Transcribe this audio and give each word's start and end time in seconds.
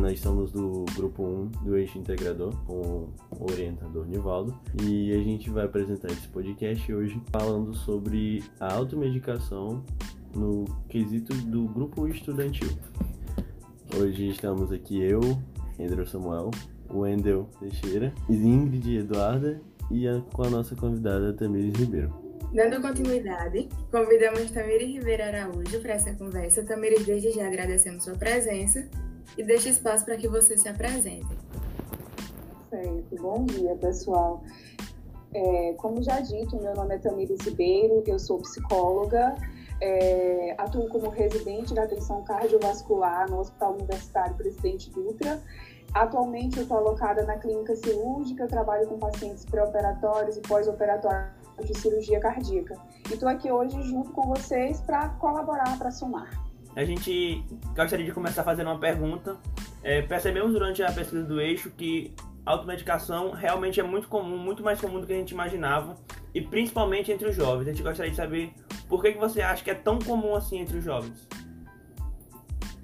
nós 0.00 0.18
somos 0.18 0.50
do 0.50 0.86
grupo 0.96 1.22
1 1.22 1.46
do 1.62 1.76
Eixo 1.76 1.98
Integrador, 1.98 2.54
com 2.64 3.08
o 3.30 3.52
orientador 3.52 4.06
Nivaldo, 4.06 4.58
e 4.82 5.12
a 5.12 5.18
gente 5.18 5.50
vai 5.50 5.66
apresentar 5.66 6.08
esse 6.08 6.26
podcast 6.28 6.92
hoje 6.92 7.20
falando 7.30 7.74
sobre 7.74 8.42
a 8.58 8.72
automedicação 8.72 9.84
no 10.34 10.64
quesito 10.88 11.34
do 11.34 11.66
grupo 11.66 12.08
estudantil. 12.08 12.70
Hoje 13.94 14.30
estamos 14.30 14.72
aqui 14.72 15.02
eu, 15.02 15.20
Andrew 15.78 16.06
Samuel, 16.06 16.50
Wendel 16.90 17.46
Teixeira, 17.60 18.12
Ingrid 18.28 19.00
Eduarda 19.00 19.60
e 19.90 20.08
a, 20.08 20.20
com 20.32 20.44
a 20.44 20.50
nossa 20.50 20.74
convidada 20.74 21.34
Tamires 21.34 21.74
Ribeiro. 21.78 22.10
Dando 22.54 22.80
continuidade, 22.80 23.68
convidamos 23.92 24.50
Tamires 24.50 24.88
Ribeiro 24.88 25.22
Araújo 25.24 25.80
para 25.82 25.92
essa 25.92 26.14
conversa. 26.14 26.64
Tamires, 26.64 27.04
desde 27.04 27.32
já 27.32 27.46
agradecemos 27.46 28.02
sua 28.02 28.14
presença 28.14 28.88
e 29.36 29.42
deixa 29.42 29.68
espaço 29.68 30.04
para 30.04 30.16
que 30.16 30.28
você 30.28 30.56
se 30.56 30.68
apresente. 30.68 31.38
Certo, 32.68 33.16
bom 33.20 33.44
dia 33.44 33.74
pessoal. 33.76 34.42
É, 35.32 35.74
como 35.74 36.02
já 36.02 36.20
dito, 36.20 36.60
meu 36.60 36.74
nome 36.74 36.94
é 36.94 36.98
Tamires 36.98 37.40
Ribeiro, 37.40 38.02
eu 38.06 38.18
sou 38.18 38.38
psicóloga, 38.38 39.36
é, 39.80 40.54
atuo 40.58 40.88
como 40.88 41.08
residente 41.08 41.72
da 41.72 41.84
atenção 41.84 42.22
cardiovascular 42.22 43.30
no 43.30 43.40
Hospital 43.40 43.74
Universitário 43.74 44.34
Presidente 44.36 44.90
Dutra. 44.90 45.40
Atualmente 45.94 46.58
eu 46.58 46.62
estou 46.62 46.78
alocada 46.78 47.24
na 47.24 47.36
clínica 47.36 47.74
cirúrgica, 47.74 48.46
trabalho 48.46 48.86
com 48.86 48.98
pacientes 48.98 49.44
pré-operatórios 49.44 50.36
e 50.36 50.40
pós-operatórios 50.40 51.30
de 51.64 51.76
cirurgia 51.78 52.20
cardíaca. 52.20 52.76
E 53.08 53.14
estou 53.14 53.28
aqui 53.28 53.50
hoje 53.50 53.80
junto 53.82 54.10
com 54.12 54.22
vocês 54.28 54.80
para 54.80 55.08
colaborar, 55.10 55.78
para 55.78 55.90
somar. 55.90 56.49
A 56.76 56.84
gente 56.84 57.44
gostaria 57.74 58.04
de 58.04 58.12
começar 58.12 58.44
fazendo 58.44 58.68
uma 58.68 58.78
pergunta. 58.78 59.36
É, 59.82 60.02
percebemos 60.02 60.52
durante 60.52 60.82
a 60.82 60.92
pesquisa 60.92 61.24
do 61.24 61.40
eixo 61.40 61.70
que 61.70 62.14
a 62.44 62.52
automedicação 62.52 63.32
realmente 63.32 63.80
é 63.80 63.82
muito 63.82 64.08
comum, 64.08 64.38
muito 64.38 64.62
mais 64.62 64.80
comum 64.80 65.00
do 65.00 65.06
que 65.06 65.12
a 65.12 65.16
gente 65.16 65.32
imaginava, 65.32 65.96
e 66.34 66.40
principalmente 66.40 67.10
entre 67.10 67.28
os 67.28 67.34
jovens. 67.34 67.68
A 67.68 67.70
gente 67.70 67.82
gostaria 67.82 68.10
de 68.10 68.16
saber 68.16 68.52
por 68.88 69.02
que, 69.02 69.12
que 69.12 69.18
você 69.18 69.42
acha 69.42 69.62
que 69.62 69.70
é 69.70 69.74
tão 69.74 69.98
comum 69.98 70.34
assim 70.34 70.58
entre 70.58 70.78
os 70.78 70.84
jovens? 70.84 71.28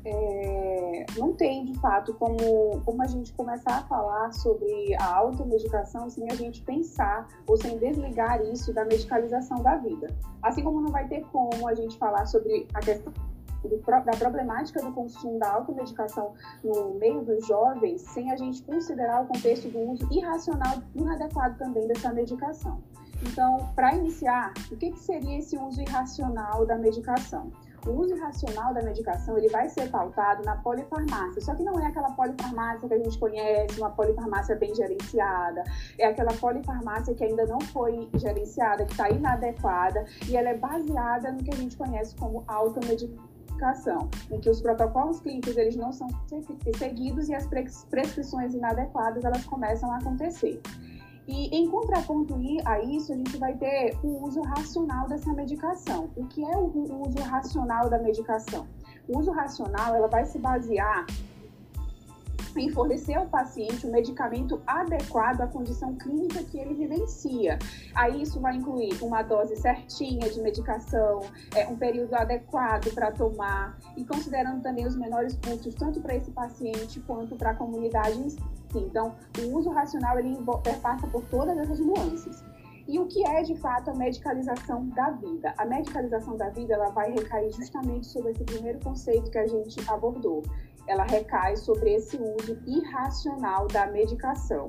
É, 0.05 1.07
não 1.17 1.33
tem, 1.33 1.64
de 1.64 1.75
fato, 1.81 2.14
como, 2.14 2.81
como 2.84 3.03
a 3.03 3.07
gente 3.07 3.33
começar 3.33 3.79
a 3.79 3.83
falar 3.83 4.33
sobre 4.33 4.95
a 5.01 5.17
automedicação 5.17 6.09
sem 6.09 6.31
a 6.31 6.34
gente 6.34 6.62
pensar 6.62 7.27
ou 7.45 7.57
sem 7.57 7.77
desligar 7.77 8.41
isso 8.42 8.73
da 8.73 8.84
medicalização 8.84 9.61
da 9.62 9.77
vida. 9.77 10.07
Assim 10.42 10.62
como 10.62 10.81
não 10.81 10.92
vai 10.92 11.09
ter 11.09 11.23
como 11.33 11.67
a 11.67 11.75
gente 11.75 11.98
falar 11.98 12.25
sobre 12.27 12.69
a 12.73 12.79
questão 12.79 13.12
da 13.69 14.17
problemática 14.19 14.83
do 14.83 14.92
consumo 14.92 15.39
da 15.39 15.53
automedicação 15.53 16.34
no 16.62 16.95
meio 16.95 17.22
dos 17.22 17.47
jovens 17.47 18.00
sem 18.03 18.31
a 18.31 18.36
gente 18.36 18.62
considerar 18.62 19.23
o 19.23 19.27
contexto 19.27 19.69
do 19.69 19.78
uso 19.91 20.08
irracional 20.12 20.83
e 20.95 21.00
inadequado 21.00 21.58
também 21.58 21.86
dessa 21.86 22.12
medicação. 22.12 22.83
Então, 23.23 23.73
para 23.75 23.95
iniciar, 23.95 24.53
o 24.70 24.77
que, 24.77 24.91
que 24.91 24.98
seria 24.98 25.39
esse 25.39 25.56
uso 25.56 25.81
irracional 25.81 26.67
da 26.67 26.77
medicação? 26.77 27.50
O 27.86 27.91
uso 28.00 28.17
irracional 28.17 28.75
da 28.75 28.83
medicação 28.83 29.39
ele 29.39 29.48
vai 29.48 29.69
ser 29.69 29.89
pautado 29.91 30.42
na 30.45 30.56
polifarmácia, 30.56 31.41
só 31.41 31.55
que 31.55 31.62
não 31.62 31.78
é 31.78 31.86
aquela 31.86 32.11
polifarmácia 32.11 32.89
que 32.89 32.95
a 32.95 32.98
gente 32.98 33.17
conhece, 33.17 33.78
uma 33.78 33.91
polifarmácia 33.91 34.56
bem 34.56 34.75
gerenciada, 34.75 35.62
é 35.97 36.06
aquela 36.06 36.33
polifarmácia 36.33 37.14
que 37.14 37.23
ainda 37.23 37.47
não 37.47 37.61
foi 37.61 38.08
gerenciada, 38.14 38.84
que 38.84 38.91
está 38.91 39.08
inadequada 39.08 40.05
e 40.28 40.36
ela 40.36 40.48
é 40.48 40.56
baseada 40.56 41.30
no 41.30 41.39
que 41.39 41.55
a 41.55 41.56
gente 41.56 41.77
conhece 41.77 42.17
como 42.17 42.42
automedicação, 42.48 43.36
em 44.31 44.41
que 44.41 44.51
os 44.51 44.61
protocolos 44.61 45.21
clínicos 45.21 45.57
eles 45.57 45.77
não 45.77 45.93
são 45.93 46.09
seguidos 46.77 47.29
e 47.29 47.35
as 47.35 47.47
prescrições 47.91 48.55
inadequadas 48.55 49.25
elas 49.25 49.45
começam 49.45 49.91
a 49.91 49.98
acontecer. 49.98 50.61
E 51.29 51.48
em 51.57 51.69
contraponto 51.69 52.36
a 52.64 52.80
isso, 52.83 53.13
a 53.13 53.17
gente 53.17 53.36
vai 53.36 53.57
ter 53.57 53.98
o 54.03 54.25
uso 54.25 54.41
racional 54.42 55.08
dessa 55.08 55.33
medicação. 55.33 56.08
O 56.14 56.25
que 56.27 56.45
é 56.45 56.57
o 56.57 56.67
uso 57.05 57.20
racional 57.20 57.91
da 57.91 57.98
medicação? 57.98 58.67
O 59.08 59.19
uso 59.19 59.33
racional 59.33 59.95
ela 59.95 60.07
vai 60.07 60.25
se 60.25 60.39
basear 60.39 61.05
em 62.58 62.70
fornecer 62.70 63.14
ao 63.14 63.27
paciente 63.27 63.86
um 63.86 63.92
medicamento 63.92 64.61
adequado 64.67 65.40
à 65.40 65.46
condição 65.46 65.94
clínica 65.94 66.42
que 66.44 66.58
ele 66.58 66.74
vivencia. 66.74 67.58
Aí 67.94 68.22
isso 68.22 68.40
vai 68.40 68.56
incluir 68.56 68.96
uma 69.02 69.22
dose 69.22 69.56
certinha 69.56 70.28
de 70.28 70.40
medicação, 70.40 71.20
é, 71.55 71.67
um 71.67 71.77
período 71.77 72.14
adequado 72.14 72.92
para 72.94 73.11
tomar 73.12 73.78
e 73.96 74.05
considerando 74.05 74.62
também 74.62 74.86
os 74.86 74.96
menores 74.96 75.39
custos 75.44 75.74
tanto 75.74 76.00
para 76.00 76.17
esse 76.17 76.30
paciente 76.30 77.00
quanto 77.00 77.36
para 77.36 77.50
a 77.50 77.55
comunidade 77.55 78.18
em 78.18 78.30
si. 78.30 78.39
Então, 78.74 79.14
o 79.38 79.56
uso 79.56 79.70
racional 79.70 80.18
ele 80.18 80.36
passa 80.83 81.06
por 81.06 81.23
todas 81.24 81.56
essas 81.56 81.80
nuances. 81.80 82.42
E 82.88 83.00
o 83.00 83.06
que 83.06 83.27
é 83.27 83.42
de 83.42 83.56
fato 83.56 83.90
a 83.90 83.94
medicalização 83.94 84.88
da 84.90 85.11
vida? 85.11 85.52
A 85.58 85.64
medicalização 85.64 86.36
da 86.36 86.50
vida 86.50 86.74
ela 86.74 86.90
vai 86.90 87.11
recair 87.11 87.50
justamente 87.50 88.06
sobre 88.06 88.30
esse 88.30 88.44
primeiro 88.44 88.78
conceito 88.78 89.28
que 89.28 89.38
a 89.38 89.46
gente 89.46 89.77
abordou. 89.90 90.42
Ela 90.86 91.05
recai 91.05 91.57
sobre 91.57 91.95
esse 91.95 92.17
uso 92.17 92.58
irracional 92.67 93.67
da 93.69 93.86
medicação 93.86 94.69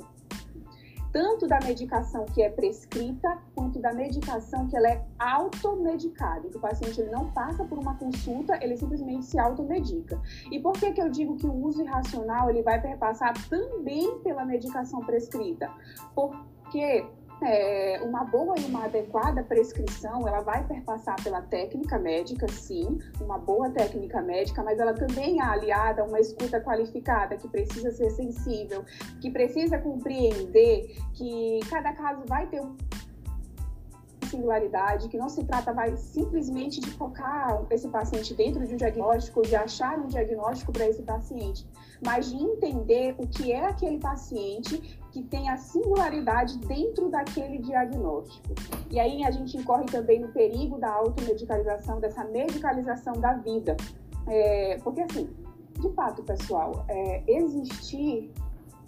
tanto 1.18 1.48
da 1.48 1.60
medicação 1.62 2.26
que 2.26 2.44
é 2.44 2.50
prescrita, 2.50 3.40
quanto 3.56 3.80
da 3.80 3.92
medicação 3.92 4.68
que 4.68 4.78
ela 4.78 4.88
é 4.88 5.04
automedicada, 5.18 6.48
que 6.48 6.58
o 6.58 6.60
paciente 6.60 7.02
ele 7.02 7.10
não 7.10 7.32
passa 7.32 7.64
por 7.66 7.80
uma 7.80 7.96
consulta, 7.96 8.60
ele 8.62 8.78
simplesmente 8.78 9.26
se 9.26 9.40
automedica. 9.40 10.22
E 10.52 10.60
por 10.60 10.74
que, 10.74 10.92
que 10.92 11.02
eu 11.02 11.10
digo 11.10 11.36
que 11.36 11.48
o 11.48 11.54
uso 11.54 11.82
irracional 11.82 12.52
ele 12.52 12.62
vai 12.62 12.80
perpassar 12.80 13.34
também 13.50 14.20
pela 14.20 14.46
medicação 14.46 15.00
prescrita? 15.00 15.72
Porque 16.14 17.04
é, 17.42 18.02
uma 18.04 18.24
boa 18.24 18.56
e 18.58 18.66
uma 18.66 18.86
adequada 18.86 19.44
prescrição, 19.44 20.28
ela 20.28 20.42
vai 20.42 20.66
perpassar 20.66 21.16
pela 21.24 21.42
técnica 21.42 22.00
médica, 22.00 22.48
sim, 22.48 22.98
uma 23.22 23.38
boa 23.38 23.70
técnica 23.70 24.22
médica, 24.22 24.64
mas 24.64 24.80
ela 24.80 24.94
também 24.94 25.40
é 25.40 25.44
aliada 25.44 26.02
a 26.02 26.06
uma 26.06 26.20
escuta 26.20 26.60
qualificada, 26.60 27.38
que 27.38 27.48
precisa 27.48 27.92
ser 27.92 28.10
sensível, 28.12 28.84
que 29.22 29.30
precisa 29.30 29.78
compreender 29.78 30.96
que 31.14 31.60
cada 31.70 31.94
caso 31.94 32.24
vai 32.28 32.48
ter 32.48 32.62
um 32.62 32.76
singularidade, 34.28 35.08
que 35.08 35.18
não 35.18 35.30
se 35.30 35.44
trata 35.46 35.74
vai 35.74 35.96
simplesmente 35.96 36.80
de 36.80 36.92
focar 36.92 37.66
esse 37.70 37.88
paciente 37.88 38.34
dentro 38.34 38.66
de 38.66 38.74
um 38.74 38.78
diagnóstico, 38.78 39.42
de 39.42 39.56
achar 39.56 39.98
um 39.98 40.08
diagnóstico 40.08 40.72
para 40.72 40.88
esse 40.88 41.02
paciente, 41.02 41.66
mas 42.06 42.30
de 42.30 42.36
entender 42.36 43.16
o 43.18 43.28
que 43.28 43.52
é 43.52 43.66
aquele 43.66 43.98
paciente 44.00 44.97
que 45.12 45.24
tem 45.24 45.50
a 45.50 45.58
singularidade 45.58 46.58
dentro 46.60 47.10
daquele 47.10 47.60
diagnóstico. 47.60 48.54
E 48.92 49.00
aí 49.00 49.24
a 49.24 49.32
gente 49.32 49.58
incorre 49.58 49.86
também 49.86 50.20
no 50.20 50.30
perigo 50.30 50.78
da 50.78 50.92
automedicalização, 50.94 52.00
dessa 52.00 52.24
medicalização 52.26 53.14
da 53.14 53.34
vida. 53.34 53.76
É, 54.28 54.78
porque 54.84 55.02
assim, 55.02 55.30
de 55.80 55.90
fato, 55.94 56.24
pessoal, 56.24 56.86
é, 56.88 57.24
existir 57.28 58.32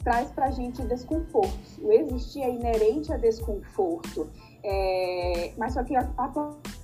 traz 0.04 0.32
para 0.32 0.46
a 0.46 0.52
gente 0.52 0.82
desconforto. 0.84 1.82
O 1.82 1.92
existir 1.92 2.42
é 2.42 2.50
inerente 2.50 3.12
a 3.12 3.18
desconforto. 3.18 4.30
É, 4.64 5.54
mas 5.58 5.74
só 5.74 5.84
que 5.84 5.96
atualmente 5.96 6.79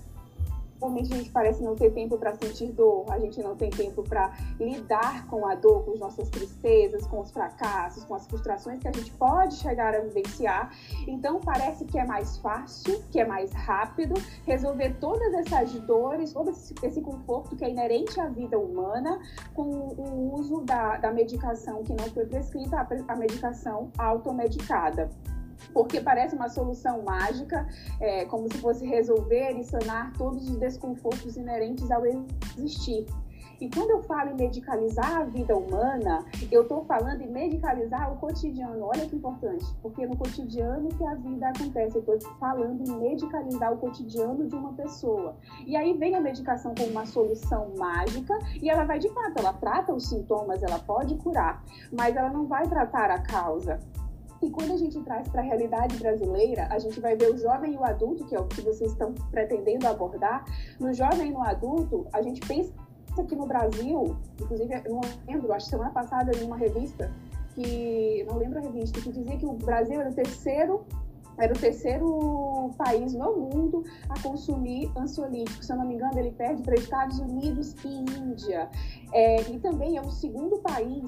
Atualmente 0.85 1.13
a 1.13 1.17
gente 1.17 1.31
parece 1.31 1.63
não 1.63 1.75
ter 1.75 1.91
tempo 1.93 2.15
para 2.15 2.35
sentir 2.35 2.71
dor, 2.71 3.05
a 3.09 3.17
gente 3.17 3.41
não 3.41 3.55
tem 3.55 3.71
tempo 3.71 4.03
para 4.03 4.31
lidar 4.59 5.25
com 5.25 5.47
a 5.47 5.55
dor, 5.55 5.83
com 5.83 5.93
as 5.93 5.99
nossas 5.99 6.29
tristezas, 6.29 7.07
com 7.07 7.21
os 7.21 7.31
fracassos, 7.31 8.03
com 8.03 8.13
as 8.13 8.27
frustrações 8.27 8.79
que 8.79 8.87
a 8.87 8.91
gente 8.91 9.09
pode 9.13 9.55
chegar 9.55 9.95
a 9.95 10.01
vivenciar. 10.01 10.71
Então 11.07 11.39
parece 11.39 11.85
que 11.85 11.97
é 11.97 12.05
mais 12.05 12.37
fácil, 12.37 13.01
que 13.11 13.19
é 13.19 13.25
mais 13.25 13.51
rápido 13.51 14.13
resolver 14.45 14.95
todas 14.99 15.33
essas 15.33 15.73
dores, 15.87 16.31
todo 16.31 16.51
esse 16.51 17.01
conforto 17.01 17.55
que 17.55 17.65
é 17.65 17.71
inerente 17.71 18.19
à 18.19 18.27
vida 18.27 18.59
humana 18.59 19.19
com 19.55 19.63
o 19.63 20.35
uso 20.35 20.61
da, 20.61 20.97
da 20.97 21.11
medicação 21.11 21.81
que 21.81 21.93
não 21.93 22.05
foi 22.11 22.27
prescrita, 22.27 22.77
a, 22.77 23.11
a 23.11 23.15
medicação 23.15 23.89
automedicada 23.97 25.09
porque 25.73 25.99
parece 26.01 26.35
uma 26.35 26.49
solução 26.49 27.01
mágica, 27.03 27.67
é, 27.99 28.25
como 28.25 28.51
se 28.51 28.57
fosse 28.59 28.85
resolver 28.85 29.51
e 29.59 29.63
sanar 29.63 30.13
todos 30.13 30.49
os 30.49 30.57
desconfortos 30.57 31.37
inerentes 31.37 31.89
ao 31.91 32.03
existir. 32.05 33.05
E 33.59 33.69
quando 33.69 33.91
eu 33.91 34.03
falo 34.03 34.31
em 34.31 34.35
medicalizar 34.35 35.17
a 35.17 35.23
vida 35.23 35.55
humana, 35.55 36.25
eu 36.51 36.63
estou 36.63 36.83
falando 36.85 37.21
em 37.21 37.31
medicalizar 37.31 38.11
o 38.11 38.17
cotidiano. 38.17 38.85
Olha 38.85 39.07
que 39.07 39.15
importante, 39.15 39.65
porque 39.81 40.05
no 40.05 40.17
cotidiano 40.17 40.89
que 40.89 41.05
a 41.05 41.15
vida 41.15 41.49
acontece. 41.49 41.95
Eu 41.95 42.15
estou 42.15 42.31
falando 42.37 42.81
em 42.81 42.97
medicalizar 42.97 43.73
o 43.73 43.77
cotidiano 43.77 44.47
de 44.47 44.55
uma 44.55 44.73
pessoa. 44.73 45.37
E 45.65 45.75
aí 45.75 45.93
vem 45.93 46.15
a 46.15 46.21
medicação 46.21 46.73
como 46.75 46.89
uma 46.89 47.05
solução 47.05 47.71
mágica 47.77 48.37
e 48.61 48.69
ela 48.69 48.83
vai 48.83 48.99
de 48.99 49.09
fato, 49.09 49.39
ela 49.39 49.53
trata 49.53 49.93
os 49.93 50.07
sintomas, 50.09 50.61
ela 50.61 50.79
pode 50.79 51.15
curar, 51.15 51.63
mas 51.91 52.15
ela 52.15 52.29
não 52.29 52.45
vai 52.45 52.67
tratar 52.67 53.09
a 53.09 53.19
causa. 53.19 53.79
E 54.45 54.49
quando 54.51 54.73
a 54.73 54.77
gente 54.77 55.01
traz 55.01 55.27
para 55.27 55.41
a 55.41 55.43
realidade 55.43 55.97
brasileira, 55.97 56.67
a 56.69 56.77
gente 56.77 56.99
vai 56.99 57.15
ver 57.15 57.33
o 57.33 57.37
jovem 57.37 57.73
e 57.73 57.77
o 57.77 57.83
adulto, 57.83 58.23
que 58.25 58.35
é 58.35 58.39
o 58.39 58.45
que 58.45 58.61
vocês 58.61 58.91
estão 58.91 59.11
pretendendo 59.31 59.87
abordar. 59.87 60.45
No 60.79 60.93
jovem 60.93 61.29
e 61.29 61.31
no 61.31 61.41
adulto, 61.41 62.05
a 62.13 62.21
gente 62.21 62.39
pensa 62.41 62.71
aqui 63.17 63.35
no 63.35 63.47
Brasil, 63.47 64.15
inclusive, 64.39 64.81
eu 64.85 64.93
não 64.93 65.01
lembro, 65.27 65.51
acho 65.51 65.65
que 65.65 65.71
semana 65.71 65.89
passada 65.89 66.31
li 66.31 66.43
uma 66.43 66.57
revista 66.57 67.11
que, 67.55 68.23
não 68.29 68.37
lembro 68.37 68.59
a 68.59 68.61
revista, 68.61 69.01
que 69.01 69.11
dizia 69.11 69.35
que 69.35 69.47
o 69.47 69.53
Brasil 69.53 69.99
era 69.99 70.11
o 70.11 70.13
terceiro 70.13 70.85
era 71.37 71.51
o 71.51 71.59
terceiro 71.59 72.71
país 72.77 73.13
no 73.13 73.35
mundo 73.35 73.83
a 74.07 74.17
consumir 74.21 74.89
ansiolítico. 74.95 75.65
Se 75.65 75.73
eu 75.73 75.75
não 75.75 75.85
me 75.85 75.95
engano, 75.95 76.17
ele 76.17 76.31
perde 76.31 76.63
para 76.63 76.75
Estados 76.75 77.19
Unidos 77.19 77.75
e 77.83 77.89
Índia. 77.89 78.69
É, 79.11 79.41
e 79.51 79.59
também 79.59 79.97
é 79.97 80.01
o 80.01 80.09
segundo 80.09 80.59
país 80.59 81.03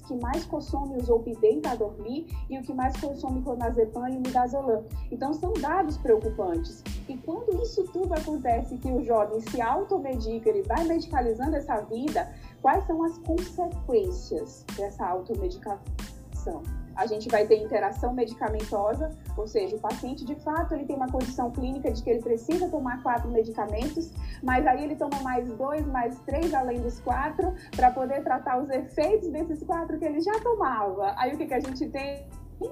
que 0.00 0.14
mais 0.14 0.44
consome 0.44 0.96
o 0.96 1.04
Zolpidem 1.04 1.60
para 1.60 1.74
dormir 1.74 2.26
e 2.48 2.58
o 2.58 2.62
que 2.62 2.72
mais 2.72 2.96
consome 3.00 3.42
clonazepam 3.42 4.08
e 4.08 4.18
midazolam. 4.18 4.84
Então, 5.10 5.32
são 5.32 5.52
dados 5.54 5.96
preocupantes. 5.98 6.82
E 7.08 7.16
quando 7.18 7.62
isso 7.62 7.84
tudo 7.92 8.14
acontece, 8.14 8.78
que 8.78 8.90
o 8.90 9.02
jovem 9.02 9.40
se 9.40 9.60
automedica, 9.60 10.48
ele 10.48 10.62
vai 10.62 10.84
medicalizando 10.84 11.56
essa 11.56 11.80
vida, 11.80 12.32
quais 12.62 12.86
são 12.86 13.02
as 13.02 13.18
consequências 13.18 14.64
dessa 14.76 15.06
automedicação? 15.06 16.79
A 16.96 17.06
gente 17.06 17.28
vai 17.28 17.46
ter 17.46 17.62
interação 17.62 18.12
medicamentosa, 18.12 19.10
ou 19.36 19.46
seja, 19.46 19.76
o 19.76 19.78
paciente 19.78 20.24
de 20.24 20.34
fato 20.36 20.74
ele 20.74 20.84
tem 20.84 20.96
uma 20.96 21.08
condição 21.08 21.50
clínica 21.50 21.90
de 21.90 22.02
que 22.02 22.10
ele 22.10 22.22
precisa 22.22 22.68
tomar 22.68 23.02
quatro 23.02 23.30
medicamentos, 23.30 24.10
mas 24.42 24.66
aí 24.66 24.84
ele 24.84 24.96
toma 24.96 25.20
mais 25.22 25.46
dois, 25.54 25.86
mais 25.86 26.18
três 26.20 26.52
além 26.52 26.80
dos 26.80 27.00
quatro, 27.00 27.54
para 27.74 27.90
poder 27.90 28.22
tratar 28.22 28.58
os 28.58 28.68
efeitos 28.70 29.28
desses 29.30 29.62
quatro 29.62 29.98
que 29.98 30.04
ele 30.04 30.20
já 30.20 30.38
tomava. 30.40 31.14
Aí 31.16 31.34
o 31.34 31.36
que, 31.36 31.46
que 31.46 31.54
a 31.54 31.60
gente 31.60 31.88
tem? 31.88 32.26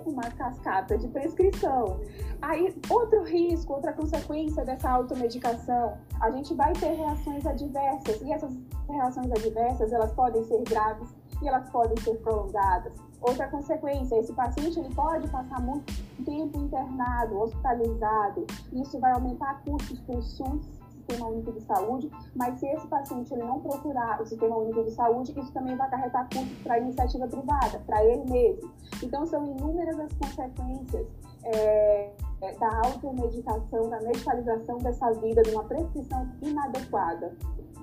uma 0.05 0.31
cascata 0.33 0.99
de 0.99 1.09
prescrição. 1.09 2.01
Aí, 2.43 2.77
outro 2.91 3.25
risco, 3.25 3.73
outra 3.73 3.93
consequência 3.93 4.65
dessa 4.65 4.91
automedicação, 4.91 5.97
a 6.21 6.31
gente 6.31 6.55
vai 6.55 6.73
ter 6.75 6.93
reações 6.93 7.47
adversas, 7.47 8.21
e 8.21 8.33
essas 8.33 8.55
reações 8.89 9.31
adversas, 9.31 9.93
elas 9.93 10.13
podem 10.13 10.45
ser 10.45 10.63
graves 10.65 11.09
e 11.43 11.49
elas 11.49 11.69
podem 11.71 11.97
ser 11.99 12.17
prolongadas. 12.19 12.93
Outra 13.21 13.49
consequência, 13.49 14.17
esse 14.19 14.33
paciente 14.33 14.79
ele 14.79 14.95
pode 14.95 15.29
passar 15.29 15.61
muito 15.61 15.93
tempo 16.25 16.59
internado, 16.59 17.41
hospitalizado. 17.41 18.47
Isso 18.73 18.99
vai 19.01 19.13
aumentar 19.13 19.63
custos 19.65 19.99
para 20.01 20.17
o 20.17 20.23
SUS, 20.23 20.79
Sistema 21.09 21.27
Único 21.29 21.53
de 21.53 21.61
Saúde, 21.63 22.11
mas 22.37 22.61
se 22.61 22.67
esse 22.67 22.87
paciente 22.87 23.33
ele 23.33 23.43
não 23.43 23.61
procurar 23.61 24.21
o 24.21 24.27
Sistema 24.27 24.57
Único 24.57 24.85
de 24.85 24.91
Saúde, 24.91 25.39
isso 25.39 25.53
também 25.53 25.75
vai 25.75 25.87
acarretar 25.87 26.29
custos 26.29 26.59
para 26.63 26.75
a 26.75 26.79
iniciativa 26.79 27.27
privada, 27.27 27.79
para 27.87 28.05
ele 28.05 28.31
mesmo. 28.31 28.71
Então, 29.03 29.27
são 29.27 29.45
inúmeras 29.47 29.99
as 29.99 30.13
consequências 30.13 31.07
é, 31.45 32.13
da 32.61 32.83
automedicação, 32.85 33.89
da 33.89 34.01
medicalização 34.01 34.79
dessa 34.79 35.11
vida, 35.13 35.43
de 35.43 35.51
uma 35.51 35.65
prescrição 35.65 36.29
inadequada. 36.43 37.35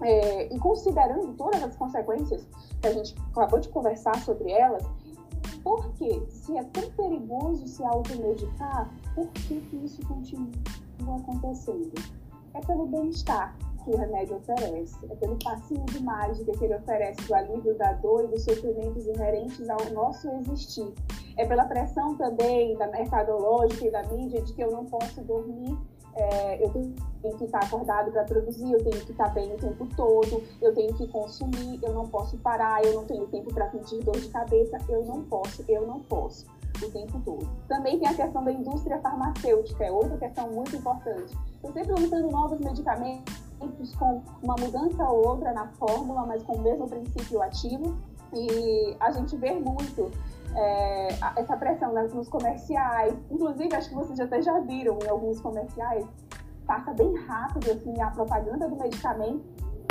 É, 0.02 0.54
e 0.54 0.60
considerando 0.60 1.34
todas 1.34 1.64
as 1.64 1.76
consequências 1.76 2.46
que 2.82 2.88
a 2.88 2.92
gente 2.92 3.16
acabou 3.32 3.60
de 3.60 3.70
conversar 3.70 4.16
sobre 4.24 4.52
elas, 4.52 4.84
por 5.64 5.92
que, 5.94 6.24
se 6.30 6.56
é 6.58 6.64
tão 6.66 6.90
perigoso 6.92 7.68
se 7.68 7.84
automedicar, 7.84 8.94
por 9.16 9.28
que, 9.30 9.62
que 9.62 9.78
isso 9.78 10.06
continua 10.08 10.52
acontecendo? 11.18 11.94
É 12.54 12.62
pelo 12.62 12.86
bem-estar 12.86 13.58
que 13.84 13.92
o 13.92 13.98
remédio 13.98 14.38
oferece, 14.38 14.96
é 15.10 15.16
pelo 15.16 15.38
passinho 15.38 15.86
de 15.86 16.04
mágica 16.04 16.52
que 16.52 16.66
ele 16.66 16.76
oferece 16.76 17.22
do 17.28 17.36
alívio 17.36 17.78
da 17.78 17.94
dor 17.94 18.26
e 18.26 18.28
dos 18.28 18.44
sofrimentos 18.44 19.06
inerentes 19.06 19.70
ao 19.70 19.84
nosso 19.94 20.28
existir. 20.30 20.92
É 21.38 21.46
pela 21.46 21.66
pressão 21.66 22.16
também 22.16 22.76
da 22.78 22.88
mercadológica 22.88 23.86
e 23.86 23.92
da 23.92 24.04
mídia 24.04 24.42
de 24.42 24.54
que 24.54 24.64
eu 24.64 24.72
não 24.72 24.86
posso 24.86 25.22
dormir 25.22 25.78
é, 26.16 26.64
eu 26.64 26.70
tenho 26.70 27.38
que 27.38 27.44
estar 27.44 27.60
acordado 27.60 28.12
para 28.12 28.24
produzir, 28.24 28.72
eu 28.72 28.84
tenho 28.84 29.06
que 29.06 29.12
estar 29.12 29.30
bem 29.30 29.54
o 29.54 29.58
tempo 29.58 29.88
todo, 29.96 30.42
eu 30.62 30.74
tenho 30.74 30.94
que 30.94 31.08
consumir, 31.08 31.80
eu 31.84 31.94
não 31.94 32.08
posso 32.08 32.38
parar, 32.38 32.84
eu 32.84 32.94
não 32.94 33.06
tenho 33.06 33.28
tempo 33.28 33.54
para 33.54 33.70
sentir 33.72 34.00
dor 34.04 34.18
de 34.18 34.30
cabeça, 34.30 34.78
eu 34.88 35.04
não 35.06 35.24
posso, 35.24 35.64
eu 35.68 35.86
não 35.86 36.00
posso 36.00 36.46
o 36.84 36.92
tempo 36.92 37.22
todo. 37.24 37.48
Também 37.68 38.00
tem 38.00 38.08
a 38.08 38.14
questão 38.14 38.44
da 38.44 38.52
indústria 38.52 39.00
farmacêutica, 39.00 39.86
é 39.86 39.92
outra 39.92 40.18
questão 40.18 40.50
muito 40.50 40.76
importante. 40.76 41.38
Eu 41.64 41.72
sempre 41.74 41.92
lançando 41.92 42.32
novos 42.32 42.60
medicamentos 42.60 43.96
com 43.98 44.22
uma 44.44 44.56
mudança 44.60 45.04
ou 45.10 45.28
outra 45.30 45.54
na 45.54 45.68
fórmula, 45.74 46.26
mas 46.26 46.44
com 46.44 46.54
o 46.54 46.62
mesmo 46.62 46.88
princípio 46.88 47.42
ativo. 47.42 47.98
E 48.34 48.96
a 49.00 49.12
gente 49.12 49.36
vê 49.38 49.54
muito 49.54 50.12
é, 50.56 51.08
essa 51.38 51.58
pressão 51.58 51.94
né, 51.94 52.04
nos 52.14 52.30
comerciais. 52.30 53.14
Inclusive, 53.30 53.76
acho 53.76 53.90
que 53.90 53.96
vocês 53.96 54.20
até 54.20 54.42
já 54.42 54.60
viram 54.62 54.98
em 55.04 55.10
alguns 55.10 55.40
comerciais, 55.42 56.06
passa 56.66 56.94
bem 56.94 57.16
rápido 57.26 57.72
assim, 57.72 58.02
a 58.02 58.10
propaganda 58.12 58.68
do 58.68 58.76
medicamento 58.76 59.44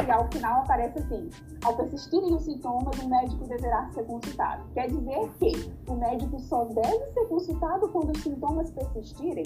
e 0.06 0.10
ao 0.10 0.30
final 0.30 0.62
aparece 0.62 0.98
assim: 0.98 1.30
ao 1.64 1.76
persistirem 1.76 2.34
os 2.34 2.44
sintomas, 2.44 2.98
o 2.98 3.08
médico 3.08 3.46
deverá 3.46 3.88
ser 3.92 4.04
consultado. 4.04 4.64
Quer 4.74 4.88
dizer 4.88 5.30
que 5.38 5.72
o 5.88 5.94
médico 5.94 6.38
só 6.40 6.64
deve 6.64 7.12
ser 7.12 7.26
consultado 7.26 7.88
quando 7.88 8.10
os 8.10 8.22
sintomas 8.22 8.70
persistirem 8.70 9.44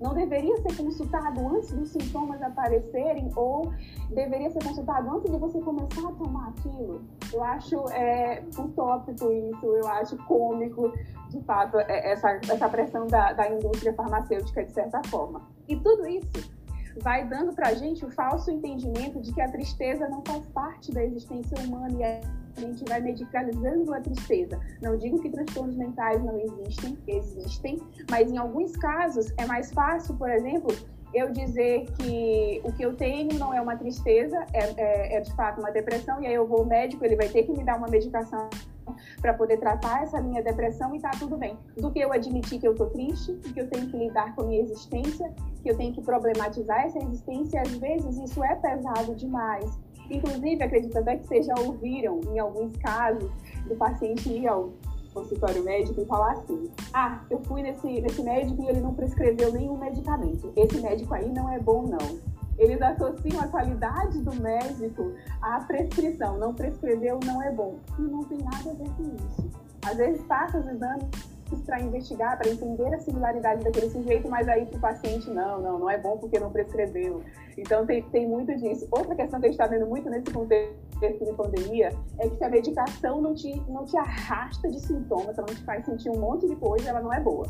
não 0.00 0.14
deveria 0.14 0.56
ser 0.58 0.76
consultado 0.76 1.48
antes 1.48 1.72
dos 1.72 1.90
sintomas 1.90 2.40
aparecerem 2.42 3.30
ou 3.34 3.72
deveria 4.10 4.50
ser 4.50 4.62
consultado 4.62 5.10
antes 5.16 5.30
de 5.30 5.38
você 5.38 5.60
começar 5.60 6.08
a 6.08 6.12
tomar 6.12 6.48
aquilo? 6.48 7.02
Eu 7.32 7.42
acho 7.42 7.88
é, 7.90 8.42
utópico 8.58 9.32
isso, 9.32 9.66
eu 9.66 9.88
acho 9.88 10.16
cômico, 10.24 10.92
de 11.30 11.40
fato, 11.42 11.78
é, 11.78 12.12
essa, 12.12 12.30
essa 12.48 12.68
pressão 12.68 13.06
da, 13.06 13.32
da 13.32 13.50
indústria 13.50 13.92
farmacêutica, 13.94 14.64
de 14.64 14.72
certa 14.72 15.02
forma. 15.08 15.42
E 15.66 15.76
tudo 15.76 16.06
isso 16.06 16.58
vai 17.02 17.26
dando 17.26 17.52
para 17.52 17.68
a 17.68 17.74
gente 17.74 18.04
o 18.04 18.10
falso 18.10 18.50
entendimento 18.50 19.20
de 19.20 19.32
que 19.32 19.40
a 19.40 19.50
tristeza 19.50 20.08
não 20.08 20.22
faz 20.26 20.44
parte 20.46 20.92
da 20.92 21.04
existência 21.04 21.56
humana 21.66 21.94
e 21.98 22.02
é 22.02 22.20
a 22.58 22.60
gente 22.60 22.84
vai 22.84 23.00
medicalizando 23.00 23.94
a 23.94 24.00
tristeza. 24.00 24.60
Não 24.82 24.96
digo 24.96 25.20
que 25.20 25.30
transtornos 25.30 25.76
mentais 25.76 26.22
não 26.22 26.38
existem, 26.38 26.98
existem, 27.06 27.80
mas 28.10 28.30
em 28.30 28.36
alguns 28.36 28.76
casos 28.76 29.32
é 29.38 29.46
mais 29.46 29.72
fácil, 29.72 30.16
por 30.16 30.28
exemplo, 30.28 30.74
eu 31.14 31.30
dizer 31.30 31.86
que 31.92 32.60
o 32.64 32.72
que 32.72 32.84
eu 32.84 32.94
tenho 32.94 33.38
não 33.38 33.54
é 33.54 33.60
uma 33.60 33.76
tristeza, 33.76 34.44
é, 34.52 34.74
é, 34.76 35.16
é 35.16 35.20
de 35.20 35.34
fato 35.34 35.60
uma 35.60 35.70
depressão, 35.70 36.20
e 36.22 36.26
aí 36.26 36.34
eu 36.34 36.46
vou 36.46 36.58
ao 36.58 36.64
médico, 36.66 37.04
ele 37.04 37.16
vai 37.16 37.28
ter 37.28 37.44
que 37.44 37.52
me 37.52 37.64
dar 37.64 37.76
uma 37.76 37.88
medicação 37.88 38.50
para 39.20 39.34
poder 39.34 39.58
tratar 39.58 40.02
essa 40.02 40.20
minha 40.20 40.42
depressão 40.42 40.94
e 40.94 41.00
tá 41.00 41.10
tudo 41.18 41.36
bem. 41.36 41.58
Do 41.76 41.90
que 41.90 42.00
eu 42.00 42.12
admitir 42.12 42.58
que 42.58 42.66
eu 42.66 42.74
tô 42.74 42.86
triste, 42.86 43.34
que 43.52 43.60
eu 43.60 43.68
tenho 43.68 43.88
que 43.90 43.96
lidar 43.96 44.34
com 44.34 44.42
a 44.42 44.46
minha 44.46 44.62
existência, 44.62 45.32
que 45.62 45.70
eu 45.70 45.76
tenho 45.76 45.92
que 45.92 46.02
problematizar 46.02 46.84
essa 46.84 46.98
existência, 46.98 47.60
às 47.60 47.76
vezes 47.76 48.18
isso 48.18 48.42
é 48.42 48.54
pesado 48.56 49.14
demais. 49.14 49.78
Inclusive, 50.10 50.62
acredito 50.62 50.96
até 50.96 51.16
que 51.16 51.26
vocês 51.26 51.46
já 51.46 51.54
ouviram, 51.58 52.20
em 52.32 52.38
alguns 52.38 52.76
casos, 52.76 53.30
do 53.66 53.76
paciente 53.76 54.28
ir 54.30 54.46
ao 54.46 54.72
consultório 55.12 55.62
médico 55.64 56.00
e 56.00 56.06
falar 56.06 56.32
assim: 56.32 56.70
ah, 56.92 57.20
eu 57.30 57.40
fui 57.44 57.62
nesse, 57.62 58.00
nesse 58.00 58.22
médico 58.22 58.62
e 58.62 58.68
ele 58.68 58.80
não 58.80 58.94
prescreveu 58.94 59.52
nenhum 59.52 59.76
medicamento. 59.76 60.52
Esse 60.56 60.80
médico 60.80 61.14
aí 61.14 61.28
não 61.30 61.50
é 61.50 61.58
bom, 61.58 61.82
não. 61.82 62.38
Eles 62.58 62.82
associam 62.82 63.40
a 63.40 63.46
qualidade 63.46 64.20
do 64.20 64.34
médico 64.34 65.12
à 65.40 65.60
prescrição. 65.60 66.38
Não 66.38 66.52
prescreveu, 66.52 67.20
não 67.24 67.40
é 67.40 67.52
bom. 67.52 67.78
E 67.98 68.02
não 68.02 68.24
tem 68.24 68.38
nada 68.38 68.70
a 68.70 68.74
ver 68.74 68.90
com 68.96 69.14
isso. 69.14 69.48
Às 69.86 69.96
vezes 69.96 70.22
passa 70.24 70.58
os 70.58 70.66
exames 70.66 71.04
para 71.56 71.80
investigar, 71.80 72.38
para 72.38 72.48
entender 72.48 72.94
a 72.94 72.98
similaridade 72.98 73.64
daquele 73.64 73.90
sujeito, 73.90 74.28
mas 74.28 74.48
aí 74.48 74.66
para 74.66 74.76
o 74.76 74.80
paciente, 74.80 75.30
não, 75.30 75.60
não, 75.60 75.78
não 75.78 75.90
é 75.90 75.98
bom 75.98 76.16
porque 76.18 76.38
não 76.38 76.50
prescreveu. 76.50 77.22
Então 77.56 77.86
tem, 77.86 78.02
tem 78.02 78.26
muito 78.26 78.54
disso. 78.56 78.86
Outra 78.90 79.14
questão 79.14 79.40
que 79.40 79.46
a 79.46 79.48
gente 79.48 79.60
está 79.60 79.66
vendo 79.66 79.86
muito 79.86 80.08
nesse 80.08 80.30
contexto 80.30 81.24
de 81.24 81.32
pandemia 81.32 81.92
é 82.18 82.28
que 82.28 82.36
se 82.36 82.44
a 82.44 82.48
medicação 82.48 83.20
não 83.20 83.34
te, 83.34 83.60
não 83.68 83.84
te 83.84 83.96
arrasta 83.96 84.68
de 84.68 84.80
sintomas, 84.80 85.36
ela 85.38 85.46
não 85.48 85.54
te 85.54 85.64
faz 85.64 85.84
sentir 85.84 86.10
um 86.10 86.18
monte 86.18 86.46
de 86.46 86.56
coisa, 86.56 86.90
ela 86.90 87.00
não 87.00 87.12
é 87.12 87.20
boa. 87.20 87.46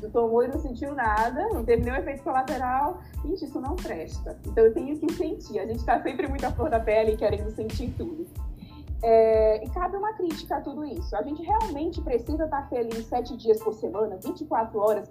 Tu 0.00 0.10
tomou 0.10 0.42
e 0.42 0.48
não 0.48 0.58
sentiu 0.58 0.94
nada, 0.94 1.48
não 1.48 1.64
teve 1.64 1.82
nenhum 1.82 1.96
efeito 1.96 2.22
colateral, 2.22 3.00
gente, 3.24 3.44
isso 3.44 3.60
não 3.60 3.76
presta. 3.76 4.38
Então 4.46 4.64
eu 4.64 4.74
tenho 4.74 4.98
que 4.98 5.12
sentir. 5.12 5.58
A 5.58 5.66
gente 5.66 5.78
está 5.78 6.02
sempre 6.02 6.28
muito 6.28 6.44
à 6.44 6.50
flor 6.50 6.68
da 6.68 6.80
pele 6.80 7.16
querendo 7.16 7.50
sentir 7.50 7.94
tudo. 7.96 8.26
É, 9.02 9.64
e 9.64 9.70
cabe 9.70 9.96
uma 9.96 10.12
crítica 10.14 10.56
a 10.56 10.60
tudo 10.60 10.84
isso. 10.84 11.14
A 11.14 11.22
gente 11.22 11.42
realmente 11.42 12.00
precisa 12.00 12.44
estar 12.44 12.68
feliz 12.68 13.06
sete 13.06 13.36
dias 13.36 13.58
por 13.62 13.74
semana, 13.74 14.18
24 14.22 14.78
horas 14.78 15.08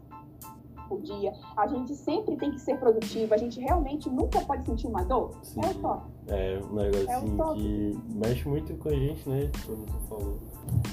por 0.88 1.02
dia. 1.02 1.34
A 1.58 1.68
gente 1.68 1.96
sempre 1.96 2.36
tem 2.38 2.52
que 2.52 2.60
ser 2.60 2.78
produtivo. 2.78 3.34
A 3.34 3.38
gente 3.38 3.60
realmente 3.60 4.10
nunca 4.10 4.40
pode 4.42 4.66
sentir 4.66 4.88
uma 4.88 5.04
dor. 5.04 5.32
Sim. 5.44 5.62
É 5.64 5.70
o 5.70 5.74
top. 5.76 6.04
É 6.28 6.60
um 6.64 6.76
negócio 6.76 7.10
é 7.10 7.16
assim 7.16 7.38
que 7.56 8.00
mexe 8.16 8.48
muito 8.48 8.74
com 8.76 8.90
a 8.90 8.94
gente, 8.94 9.30
né? 9.30 9.50
Como 9.66 9.86
você 9.86 10.08
falou. 10.08 10.40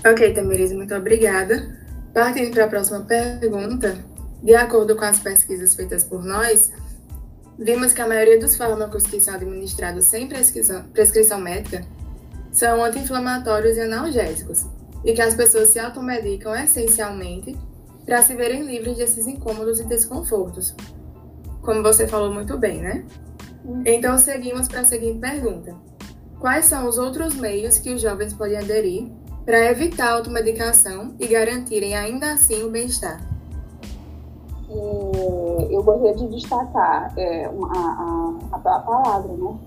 Ok, 0.07 0.35
Tamires, 0.35 0.73
muito 0.73 0.95
obrigada. 0.95 1.81
Partindo 2.13 2.53
para 2.53 2.65
a 2.67 2.69
próxima 2.69 3.01
pergunta, 3.01 3.97
de 4.43 4.55
acordo 4.55 4.97
com 4.97 5.05
as 5.05 5.19
pesquisas 5.19 5.75
feitas 5.75 6.05
por 6.05 6.23
nós, 6.23 6.71
vimos 7.59 7.95
que 7.95 8.03
a 8.03 8.07
maioria 8.07 8.39
dos 8.39 8.57
fármacos 8.57 9.05
que 9.05 9.19
são 9.21 9.35
administrados 9.35 10.07
sem 10.07 10.29
prescrição, 10.29 10.85
prescrição 10.91 11.39
médica 11.39 11.87
são 12.53 12.85
anti-inflamatórios 12.85 13.77
e 13.77 13.81
analgésicos, 13.81 14.67
e 15.05 15.13
que 15.13 15.23
as 15.23 15.35
pessoas 15.35 15.71
se 15.71 15.81
automedicam 15.81 16.55
essencialmente 16.55 17.59
para 18.05 18.23
se 18.23 18.35
verem 18.37 18.63
livres 18.63 18.97
desses 18.97 19.27
incômodos 19.27 19.81
e 19.81 19.85
desconfortos. 19.85 20.75
Como 21.63 21.83
você 21.83 22.07
falou 22.07 22.33
muito 22.33 22.57
bem, 22.59 22.81
né? 22.81 23.05
Então 23.87 24.19
seguimos 24.19 24.69
para 24.69 24.81
a 24.81 24.85
seguinte 24.85 25.19
pergunta: 25.19 25.75
quais 26.39 26.67
são 26.67 26.89
os 26.89 26.99
outros 26.99 27.35
meios 27.35 27.79
que 27.79 27.93
os 27.93 28.01
jovens 28.01 28.35
podem 28.35 28.59
aderir 28.59 29.11
para 29.45 29.71
evitar 29.71 30.09
a 30.11 30.15
automedicação 30.15 31.15
e 31.19 31.27
garantirem 31.27 31.97
ainda 31.97 32.33
assim 32.33 32.63
o 32.63 32.71
bem-estar? 32.71 33.21
É, 34.69 35.69
eu 35.71 35.83
gostaria 35.83 36.17
de 36.17 36.29
destacar 36.29 37.13
é, 37.17 37.45
a, 37.45 37.51
a, 37.51 38.35
a, 38.53 38.59
palavra, 38.59 39.33
né? 39.33 39.59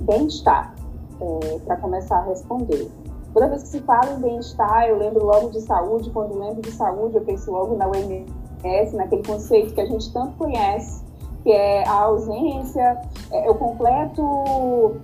Bem-estar, 0.00 0.74
é, 1.20 1.58
para 1.60 1.76
começar 1.76 2.18
a 2.18 2.24
responder. 2.24 2.90
Toda 3.32 3.48
vez 3.48 3.62
que 3.62 3.68
se 3.68 3.80
fala 3.80 4.12
em 4.12 4.20
bem-estar, 4.20 4.88
eu 4.88 4.96
lembro 4.96 5.24
logo 5.24 5.50
de 5.50 5.60
saúde. 5.60 6.10
Quando 6.10 6.38
lembro 6.38 6.62
de 6.62 6.72
saúde, 6.72 7.16
eu 7.16 7.22
penso 7.22 7.50
logo 7.50 7.76
na 7.76 7.86
OMS, 7.86 8.96
naquele 8.96 9.22
conceito 9.22 9.74
que 9.74 9.80
a 9.80 9.86
gente 9.86 10.12
tanto 10.12 10.36
conhece, 10.36 11.04
que 11.42 11.52
é 11.52 11.86
a 11.86 12.02
ausência, 12.02 13.00
é, 13.30 13.50
o 13.50 13.54
completo 13.54 15.00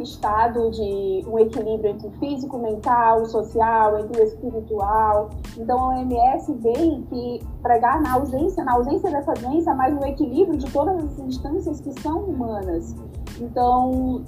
estado 0.00 0.70
de 0.70 1.24
um 1.26 1.38
equilíbrio 1.38 1.90
entre 1.90 2.10
físico, 2.18 2.58
mental, 2.58 3.24
social, 3.26 3.98
entre 3.98 4.20
o 4.20 4.24
espiritual. 4.24 5.30
Então 5.56 5.78
a 5.78 5.88
OMS 5.88 6.52
vem 6.54 7.02
que 7.02 7.40
pregar 7.62 8.00
na 8.02 8.14
ausência, 8.14 8.64
na 8.64 8.72
ausência 8.72 9.10
dessa 9.10 9.32
doença, 9.34 9.74
mas 9.74 9.94
no 9.94 10.04
equilíbrio 10.06 10.58
de 10.58 10.70
todas 10.72 10.96
as 10.96 11.18
instâncias 11.18 11.80
que 11.80 12.00
são 12.00 12.20
humanas. 12.20 12.94
Então, 13.40 14.24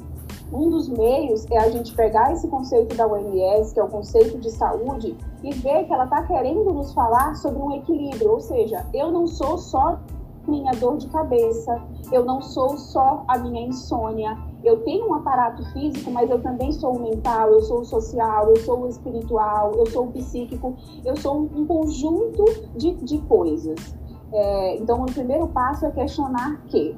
um 0.53 0.71
dos 0.71 0.89
meios 0.89 1.45
é 1.51 1.59
a 1.59 1.69
gente 1.71 1.95
pegar 1.95 2.33
esse 2.33 2.47
conceito 2.49 2.97
da 2.97 3.07
OMS, 3.07 3.75
que 3.75 3.81
é 3.81 3.83
o 3.83 3.89
conceito 3.89 4.39
de 4.39 4.51
saúde, 4.51 5.17
e 5.43 5.53
ver 5.53 5.85
que 5.85 5.93
ela 5.93 6.05
está 6.05 6.23
querendo 6.23 6.73
nos 6.73 6.93
falar 6.93 7.35
sobre 7.37 7.61
um 7.61 7.73
equilíbrio, 7.73 8.33
ou 8.33 8.41
seja, 8.41 8.87
eu 8.95 9.11
não 9.11 9.27
sou 9.27 9.59
só 9.59 9.99
minha 10.47 10.73
dor 10.73 10.97
de 10.97 11.09
cabeça, 11.09 11.83
eu 12.13 12.25
não 12.25 12.41
sou 12.41 12.77
só 12.77 13.25
a 13.27 13.37
minha 13.39 13.67
insônia, 13.67 14.39
eu 14.63 14.83
tenho 14.83 15.09
um 15.09 15.15
aparato 15.15 15.65
físico, 15.73 16.11
mas 16.11 16.31
eu 16.31 16.41
também 16.41 16.73
sou 16.73 16.97
o 16.97 17.01
mental, 17.01 17.51
eu 17.51 17.63
sou 17.63 17.81
o 17.81 17.85
social, 17.85 18.49
eu 18.51 18.57
sou 18.59 18.83
o 18.83 18.89
espiritual, 18.89 19.73
eu 19.75 19.87
sou 19.87 20.05
o 20.05 20.13
psíquico, 20.13 20.75
eu 21.05 21.17
sou 21.17 21.37
um, 21.37 21.67
conjunto 21.67 22.45
de, 22.77 22.95
de 22.95 23.19
coisas. 23.23 23.97
É, 24.33 24.77
então, 24.77 25.03
o 25.03 25.07
primeiro 25.07 25.47
passo 25.49 25.87
é 25.87 25.91
questionar 25.91 26.63
que 26.67 26.97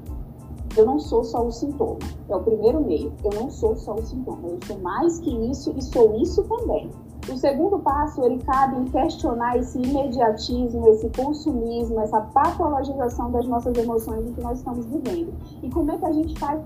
eu 0.79 0.87
não 0.87 0.99
sou 0.99 1.25
só 1.25 1.45
o 1.45 1.51
sintoma. 1.51 1.99
É 2.29 2.37
o 2.37 2.41
primeiro 2.41 2.81
meio. 2.81 3.13
Eu 3.25 3.31
não 3.41 3.51
sou 3.51 3.77
só 3.77 3.95
o 3.95 4.05
sintoma. 4.05 4.49
Eu 4.49 4.59
sou 4.67 4.79
mais 4.79 5.19
que 5.19 5.31
isso 5.51 5.75
e 5.77 5.83
sou 5.83 6.15
isso 6.17 6.43
também. 6.45 6.91
O 7.29 7.37
segundo 7.37 7.79
passo, 7.81 8.25
ele 8.25 8.39
cabe 8.39 8.81
em 8.81 8.85
questionar 8.87 9.59
esse 9.59 9.79
imediatismo, 9.79 10.89
esse 10.89 11.11
consumismo, 11.11 12.01
essa 12.01 12.23
patologização 12.23 13.31
das 13.31 13.47
nossas 13.47 13.77
emoções 13.77 14.27
em 14.27 14.33
que 14.33 14.41
nós 14.41 14.59
estamos 14.59 14.87
vivendo. 14.87 15.35
E 15.63 15.69
como 15.69 15.91
é 15.93 15.99
que 15.99 16.07
a 16.07 16.13
gente 16.13 16.39
faz 16.39 16.63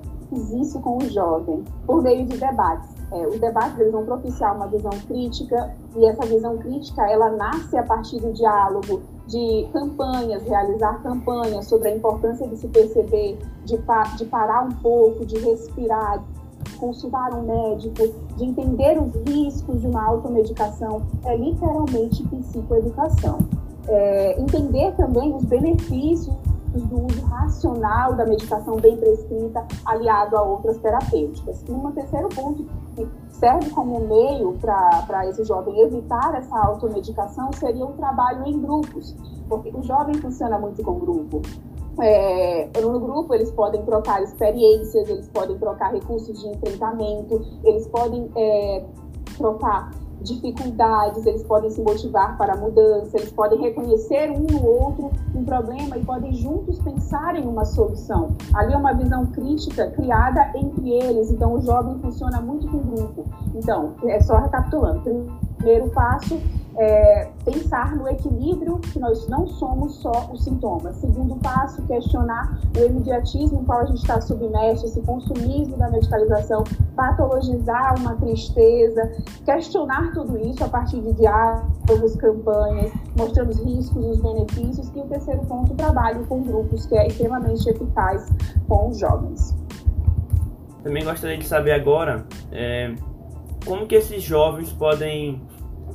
isso 0.53 0.79
com 0.81 0.99
o 0.99 1.11
jovem? 1.11 1.65
Por 1.85 2.03
meio 2.03 2.25
de 2.27 2.39
debates. 2.39 2.91
É, 3.11 3.27
os 3.27 3.41
debates 3.41 3.79
eles 3.79 3.93
vão 3.93 4.05
propiciar 4.05 4.55
uma 4.55 4.69
visão 4.69 4.93
crítica 5.07 5.75
e 5.97 6.07
essa 6.07 6.25
visão 6.27 6.57
crítica 6.59 7.11
ela 7.11 7.31
nasce 7.31 7.77
a 7.77 7.83
partir 7.83 8.21
do 8.21 8.33
diálogo, 8.33 9.03
de 9.27 9.69
campanhas, 9.73 10.43
realizar 10.45 11.03
campanhas 11.03 11.67
sobre 11.67 11.89
a 11.89 11.97
importância 11.97 12.47
de 12.49 12.57
se 12.57 12.69
perceber, 12.69 13.39
de, 13.65 13.79
de 14.17 14.25
parar 14.27 14.65
um 14.65 14.73
pouco, 14.73 15.25
de 15.25 15.39
respirar, 15.39 16.23
consultar 16.79 17.33
um 17.35 17.43
médico, 17.43 18.13
de 18.37 18.45
entender 18.45 19.01
os 19.01 19.15
riscos 19.27 19.81
de 19.81 19.87
uma 19.87 20.05
automedicação, 20.05 21.03
é 21.25 21.37
literalmente 21.37 22.27
psicoeducação. 22.27 23.39
É, 23.89 24.41
entender 24.41 24.93
também 24.97 25.35
os 25.35 25.45
benefícios 25.45 26.37
do 26.73 27.07
uso 27.07 27.21
racional 27.27 28.15
da 28.15 28.25
medicação 28.25 28.77
bem 28.77 28.97
prescrita, 28.97 29.65
aliado 29.85 30.37
a 30.37 30.43
outras 30.43 30.79
terapêuticas. 30.79 31.63
E 31.69 31.73
um 31.73 31.91
terceiro 31.93 32.29
ponto 32.29 32.65
que 32.95 33.09
serve 33.31 33.71
como 33.71 34.01
meio 34.01 34.57
para 34.61 35.27
esse 35.29 35.45
jovem 35.45 35.81
evitar 35.81 36.35
essa 36.35 36.57
automedicação 36.59 37.51
seria 37.55 37.85
o 37.85 37.93
trabalho 37.93 38.47
em 38.47 38.61
grupos, 38.61 39.17
porque 39.49 39.71
o 39.75 39.83
jovem 39.83 40.15
funciona 40.15 40.59
muito 40.59 40.83
com 40.83 40.99
grupo. 40.99 41.43
É, 42.01 42.71
no 42.81 42.99
grupo 42.99 43.35
eles 43.35 43.51
podem 43.51 43.83
trocar 43.85 44.23
experiências, 44.23 45.09
eles 45.09 45.29
podem 45.29 45.59
trocar 45.59 45.93
recursos 45.93 46.41
de 46.41 46.49
enfrentamento, 46.49 47.41
eles 47.65 47.87
podem 47.89 48.31
é, 48.35 48.85
trocar 49.37 49.91
dificuldades, 50.23 51.27
eles 51.27 51.43
podem 51.43 51.71
se 51.71 51.83
motivar 51.83 52.37
para 52.37 52.55
a 52.55 52.57
mudança, 52.57 53.17
eles 53.17 53.33
podem 53.33 53.61
reconhecer 53.61 54.31
um 54.31 54.41
no 54.41 54.67
outro 54.67 55.11
um 55.35 55.45
problema 55.45 55.97
e 55.97 56.05
podem 56.05 56.33
juntos 56.35 56.79
pensar 56.79 57.37
em 57.37 57.47
uma 57.47 57.65
solução. 57.65 58.37
Ali 58.55 58.75
é 58.75 58.77
uma 58.77 58.93
visão 58.93 59.27
crítica 59.27 59.91
criada 59.91 60.53
entre 60.55 60.91
eles, 60.91 61.31
então 61.31 61.55
o 61.55 61.63
jovem 61.63 61.99
funciona 62.01 62.41
muito 62.41 62.69
com 62.69 62.79
grupo. 62.79 63.25
Então, 63.55 63.95
é 64.05 64.21
só 64.21 64.39
recapitulando. 64.39 65.03
Primeiro 65.57 65.91
passo 65.91 66.39
é, 66.79 67.29
pensar 67.45 67.95
no 67.97 68.09
equilíbrio, 68.09 68.79
que 68.79 68.99
nós 68.99 69.29
não 69.29 69.47
somos 69.47 69.97
só 69.97 70.31
os 70.33 70.45
sintomas. 70.45 70.97
Segundo 70.97 71.37
passo, 71.37 71.83
questionar 71.83 72.59
o 72.77 72.85
imediatismo 72.85 73.61
em 73.61 73.65
qual 73.65 73.81
a 73.81 73.85
gente 73.87 73.99
está 73.99 74.21
submerso, 74.21 74.87
esse 74.87 75.01
consumismo 75.03 75.77
da 75.77 75.91
medicalização, 75.91 76.65
patologizar 76.97 77.99
uma 77.99 78.17
tristeza, 78.17 79.13
questionar 79.45 80.13
tudo 80.13 80.39
isso 80.39 80.65
a 80.65 80.69
partir 80.69 81.01
de 81.01 81.13
diálogos, 81.15 82.17
campanhas, 82.17 82.93
mostrando 83.17 83.51
os 83.51 83.61
riscos, 83.63 84.05
os 84.05 84.21
benefícios. 84.21 84.91
E 84.95 85.01
o 85.01 85.07
terceiro 85.07 85.41
ponto, 85.47 85.75
trabalho 85.75 86.27
com 86.27 86.43
grupos, 86.43 86.87
que 86.87 86.97
é 86.97 87.07
extremamente 87.07 87.69
eficaz 87.69 88.29
com 88.69 88.89
os 88.89 88.99
jovens. 88.99 89.57
Também 90.83 91.05
gostaria 91.05 91.39
de 91.39 91.47
saber 91.47 91.73
agora 91.73 92.27
é, 92.51 92.95
como 93.65 93.87
que 93.87 93.95
esses 93.95 94.23
jovens 94.23 94.73
podem 94.73 95.41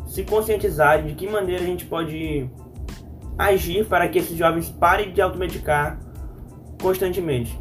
se 0.07 0.23
conscientizarem 0.23 1.05
de 1.05 1.13
que 1.13 1.27
maneira 1.29 1.61
a 1.61 1.65
gente 1.65 1.85
pode 1.85 2.49
agir 3.37 3.85
para 3.85 4.07
que 4.07 4.17
esses 4.17 4.35
jovens 4.35 4.69
parem 4.69 5.13
de 5.13 5.21
automedicar 5.21 5.99
constantemente. 6.81 7.59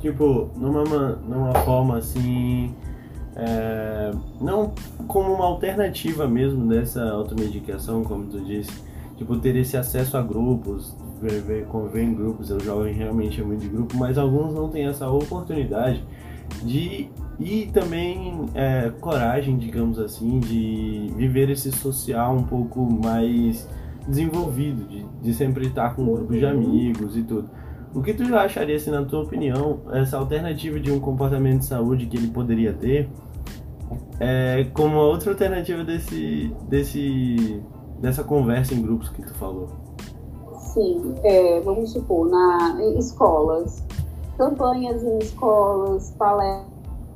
Tipo, 0.00 0.50
numa, 0.56 0.84
numa 1.16 1.54
forma 1.60 1.98
assim. 1.98 2.74
É, 3.34 4.10
não 4.40 4.74
como 5.06 5.32
uma 5.32 5.46
alternativa 5.46 6.26
mesmo 6.26 6.68
dessa 6.68 7.02
automedicação, 7.10 8.02
como 8.02 8.26
tu 8.26 8.40
disse. 8.40 8.72
Tipo, 9.16 9.36
ter 9.38 9.54
esse 9.54 9.76
acesso 9.76 10.16
a 10.16 10.22
grupos, 10.22 10.96
ver, 11.20 11.64
conviver 11.66 12.02
em 12.02 12.14
grupos. 12.14 12.50
O 12.50 12.58
jovem 12.58 12.92
realmente 12.92 13.40
é 13.40 13.44
muito 13.44 13.60
de 13.60 13.68
grupo, 13.68 13.96
mas 13.96 14.18
alguns 14.18 14.52
não 14.52 14.68
têm 14.68 14.86
essa 14.86 15.08
oportunidade 15.08 16.04
de 16.64 17.08
e 17.44 17.66
também 17.66 18.46
é, 18.54 18.90
coragem, 19.00 19.58
digamos 19.58 19.98
assim, 19.98 20.38
de 20.40 21.12
viver 21.16 21.50
esse 21.50 21.72
social 21.72 22.34
um 22.34 22.44
pouco 22.44 22.80
mais 22.80 23.68
desenvolvido, 24.06 24.86
de, 24.88 25.04
de 25.22 25.34
sempre 25.34 25.66
estar 25.66 25.94
com 25.94 26.02
um 26.02 26.14
grupo 26.14 26.32
de 26.32 26.46
amigos 26.46 27.16
e 27.16 27.22
tudo. 27.22 27.50
O 27.94 28.00
que 28.00 28.14
tu 28.14 28.22
acharia, 28.34 28.76
assim, 28.76 28.90
na 28.90 29.04
tua 29.04 29.22
opinião, 29.22 29.80
essa 29.92 30.16
alternativa 30.16 30.80
de 30.80 30.90
um 30.90 30.98
comportamento 30.98 31.60
de 31.60 31.66
saúde 31.66 32.06
que 32.06 32.16
ele 32.16 32.28
poderia 32.28 32.72
ter 32.72 33.10
é, 34.18 34.64
como 34.72 34.96
outra 34.96 35.32
alternativa 35.32 35.84
desse, 35.84 36.54
desse, 36.68 37.62
dessa 38.00 38.24
conversa 38.24 38.72
em 38.72 38.80
grupos 38.80 39.08
que 39.10 39.22
tu 39.22 39.34
falou? 39.34 39.68
Sim, 40.58 41.14
é, 41.22 41.60
vamos 41.60 41.92
supor, 41.92 42.30
na, 42.30 42.78
em 42.80 42.98
escolas, 42.98 43.84
campanhas 44.38 45.02
em 45.02 45.18
escolas, 45.18 46.12
palestras 46.12 46.71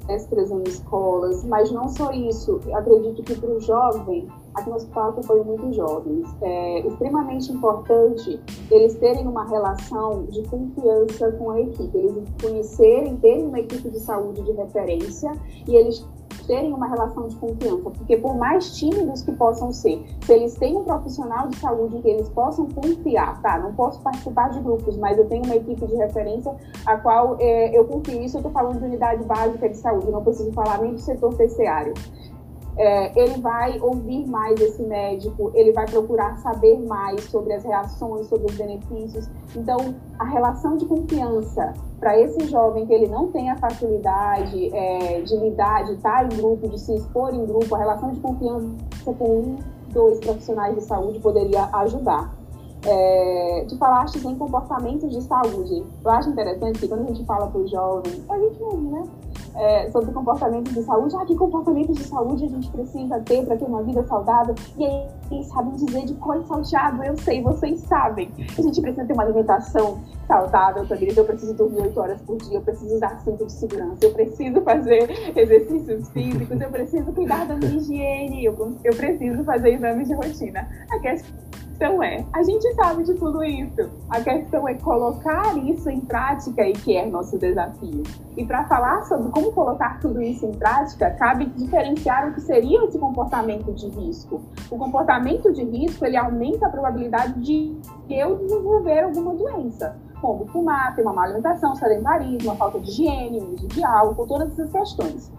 palestras 0.06 0.50
em 0.50 0.62
escolas, 0.62 1.44
mas 1.44 1.70
não 1.70 1.88
só 1.88 2.12
isso. 2.12 2.60
Acredito 2.72 3.22
que 3.22 3.34
para 3.34 3.50
o 3.50 3.60
jovem, 3.60 4.28
aqui 4.54 4.70
no 4.70 4.76
hospital 4.76 5.10
acompanho 5.10 5.44
muitos 5.44 5.76
jovens, 5.76 6.26
é 6.40 6.86
extremamente 6.86 7.52
importante 7.52 8.40
eles 8.70 8.94
terem 8.94 9.26
uma 9.26 9.44
relação 9.44 10.25
de 10.26 10.42
confiança 10.44 11.32
com 11.32 11.50
a 11.50 11.60
equipe, 11.60 11.98
eles 11.98 12.28
conhecerem, 12.40 13.16
terem 13.16 13.46
uma 13.46 13.60
equipe 13.60 13.90
de 13.90 13.98
saúde 14.00 14.42
de 14.42 14.52
referência 14.52 15.32
e 15.66 15.75
eles 15.75 16.06
terem 16.46 16.72
uma 16.72 16.86
relação 16.86 17.28
de 17.28 17.36
confiança, 17.36 17.90
porque 17.90 18.16
por 18.16 18.36
mais 18.36 18.76
tímidos 18.76 19.22
que 19.22 19.32
possam 19.32 19.72
ser, 19.72 20.04
se 20.22 20.32
eles 20.32 20.54
têm 20.54 20.76
um 20.76 20.84
profissional 20.84 21.48
de 21.48 21.56
saúde 21.58 22.00
que 22.00 22.08
eles 22.08 22.28
possam 22.28 22.66
confiar, 22.66 23.40
tá? 23.42 23.58
Não 23.58 23.74
posso 23.74 24.00
participar 24.00 24.50
de 24.50 24.60
grupos, 24.60 24.96
mas 24.96 25.18
eu 25.18 25.26
tenho 25.26 25.44
uma 25.44 25.56
equipe 25.56 25.86
de 25.86 25.96
referência 25.96 26.54
a 26.84 26.96
qual 26.96 27.36
é, 27.40 27.76
eu 27.76 27.84
confio. 27.84 28.22
Isso 28.22 28.36
eu 28.36 28.40
estou 28.40 28.52
falando 28.52 28.78
de 28.78 28.84
unidade 28.84 29.24
básica 29.24 29.68
de 29.68 29.76
saúde, 29.76 30.10
não 30.10 30.22
preciso 30.22 30.52
falar 30.52 30.80
nem 30.80 30.92
do 30.92 31.00
setor 31.00 31.34
terciário 31.34 31.94
é, 32.76 33.18
ele 33.18 33.40
vai 33.40 33.80
ouvir 33.80 34.26
mais 34.26 34.61
esse 34.61 34.83
médico, 34.83 35.50
ele 35.54 35.73
vai 35.73 35.87
procurar 35.87 36.37
saber 36.38 36.78
mais 36.87 37.25
sobre 37.25 37.54
as 37.54 37.64
reações, 37.64 38.26
sobre 38.26 38.50
os 38.50 38.56
benefícios. 38.56 39.28
Então, 39.54 39.95
a 40.18 40.25
relação 40.25 40.76
de 40.76 40.85
confiança 40.85 41.73
para 41.99 42.18
esse 42.21 42.47
jovem 42.47 42.87
que 42.87 42.92
ele 42.92 43.09
não 43.09 43.28
tem 43.28 43.50
a 43.50 43.56
facilidade 43.56 44.75
é, 44.75 45.23
de 45.23 45.37
lidar, 45.37 45.85
de 45.85 45.95
estar 45.95 46.25
em 46.25 46.37
grupo, 46.37 46.68
de 46.68 46.78
se 46.78 46.95
expor 46.95 47.35
em 47.35 47.47
grupo, 47.47 47.75
a 47.75 47.78
relação 47.78 48.12
de 48.12 48.21
confiança 48.21 48.76
com 49.04 49.25
um, 49.25 49.56
dois 49.90 50.21
profissionais 50.21 50.75
de 50.75 50.83
saúde 50.83 51.18
poderia 51.21 51.68
ajudar. 51.73 52.35
É, 52.85 53.64
tu 53.68 53.76
falaste 53.78 54.16
em 54.16 54.37
comportamentos 54.37 55.11
de 55.11 55.23
saúde. 55.23 55.83
Eu 56.04 56.11
acho 56.11 56.28
interessante 56.28 56.78
que 56.78 56.87
quando 56.87 57.04
a 57.04 57.06
gente 57.06 57.25
fala 57.25 57.47
para 57.47 57.61
o 57.61 57.66
jovem, 57.66 58.23
a 58.28 58.38
gente 58.38 58.62
mesmo, 58.62 58.90
né? 58.90 59.02
É, 59.56 59.90
sobre 59.90 60.12
comportamentos 60.12 60.72
de 60.72 60.82
saúde. 60.82 61.14
Ah, 61.16 61.25
que 61.25 61.34
comportamentos 61.34 61.96
de 61.96 62.04
saúde 62.04 62.44
a 62.44 62.48
gente 62.48 62.70
precisa 62.70 63.20
ter 63.20 63.44
para 63.44 63.56
ter 63.56 63.64
uma 63.64 63.82
vida 63.82 64.02
saudável? 64.06 64.54
E 64.76 64.84
aí, 64.84 65.08
eles 65.30 65.46
sabem 65.48 65.75
dizer 65.75 66.04
de 66.04 66.14
cor 66.14 66.42
salteado, 66.44 67.02
eu 67.02 67.16
sei, 67.16 67.42
vocês 67.42 67.80
sabem. 67.80 68.30
A 68.58 68.62
gente 68.62 68.80
precisa 68.80 69.04
ter 69.04 69.12
uma 69.12 69.22
alimentação 69.22 69.98
saudável. 70.26 70.84
Eu 71.16 71.25
preciso 71.25 71.54
dormir 71.54 71.82
8 71.82 72.00
horas 72.00 72.20
por 72.22 72.36
dia, 72.38 72.58
eu 72.58 72.62
preciso 72.62 72.96
usar 72.96 73.18
cinto 73.20 73.46
de 73.46 73.52
segurança, 73.52 74.04
eu 74.04 74.12
preciso 74.12 74.60
fazer 74.62 75.08
exercícios 75.36 76.08
físicos, 76.10 76.60
eu 76.60 76.70
preciso 76.70 77.12
cuidar 77.12 77.46
da 77.46 77.56
minha 77.56 77.76
higiene, 77.76 78.44
eu, 78.44 78.76
eu 78.84 78.96
preciso 78.96 79.44
fazer 79.44 79.75
exames 79.75 80.08
de 80.08 80.14
rotina. 80.14 80.68
A 80.90 80.98
questão 80.98 81.45
questão 81.76 82.02
é, 82.02 82.25
a 82.33 82.42
gente 82.42 82.75
sabe 82.75 83.04
de 83.04 83.14
tudo 83.14 83.45
isso. 83.45 83.90
A 84.09 84.21
questão 84.21 84.66
é 84.66 84.75
colocar 84.75 85.56
isso 85.59 85.90
em 85.90 86.00
prática 86.00 86.66
e 86.66 86.73
que 86.73 86.97
é 86.97 87.04
nosso 87.04 87.38
desafio. 87.38 88.02
E 88.35 88.45
para 88.45 88.64
falar 88.64 89.04
sobre 89.04 89.30
como 89.30 89.52
colocar 89.52 90.00
tudo 90.00 90.23
isso 90.23 90.47
em 90.47 90.52
prática, 90.52 91.11
cabe 91.11 91.45
diferenciar 91.47 92.28
o 92.28 92.35
que 92.35 92.40
seria 92.40 92.83
esse 92.85 92.99
comportamento 92.99 93.73
de 93.75 93.88
risco. 93.88 94.40
O 94.71 94.78
comportamento 94.78 95.52
de 95.52 95.64
risco, 95.64 96.06
ele 96.06 96.16
aumenta 96.16 96.66
a 96.66 96.71
probabilidade 96.71 97.40
de 97.40 97.76
eu 98.09 98.37
desenvolver 98.37 99.00
alguma 99.00 99.35
doença, 99.35 99.97
como 100.21 100.47
fumar, 100.47 100.95
ter 100.97 101.02
uma 101.02 101.12
má 101.12 101.25
alimentação, 101.25 101.75
sedentarismo, 101.75 102.56
falta 102.56 102.80
de 102.80 102.90
higiene, 102.90 103.38
uso 103.38 103.68
de 103.68 103.85
álcool, 103.85 104.26
todas 104.26 104.50
essas 104.52 104.73
questões. 104.73 105.30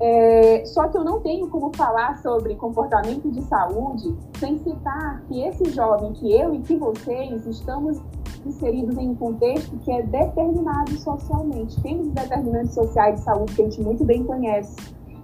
É, 0.00 0.64
só 0.64 0.86
que 0.88 0.96
eu 0.96 1.04
não 1.04 1.20
tenho 1.20 1.48
como 1.48 1.74
falar 1.76 2.18
sobre 2.18 2.54
comportamento 2.54 3.30
de 3.30 3.42
saúde 3.42 4.14
sem 4.38 4.56
citar 4.58 5.22
que 5.26 5.42
esse 5.42 5.70
jovem, 5.70 6.12
que 6.12 6.32
eu 6.32 6.54
e 6.54 6.60
que 6.60 6.76
vocês 6.76 7.44
estamos 7.46 8.00
inseridos 8.46 8.96
em 8.96 9.10
um 9.10 9.14
contexto 9.16 9.76
que 9.78 9.90
é 9.90 10.02
determinado 10.02 10.92
socialmente. 10.98 11.80
Temos 11.82 12.08
determinantes 12.10 12.74
sociais 12.74 13.16
de 13.16 13.22
saúde 13.22 13.54
que 13.54 13.62
a 13.62 13.64
gente 13.64 13.80
muito 13.82 14.04
bem 14.04 14.22
conhece. 14.24 14.76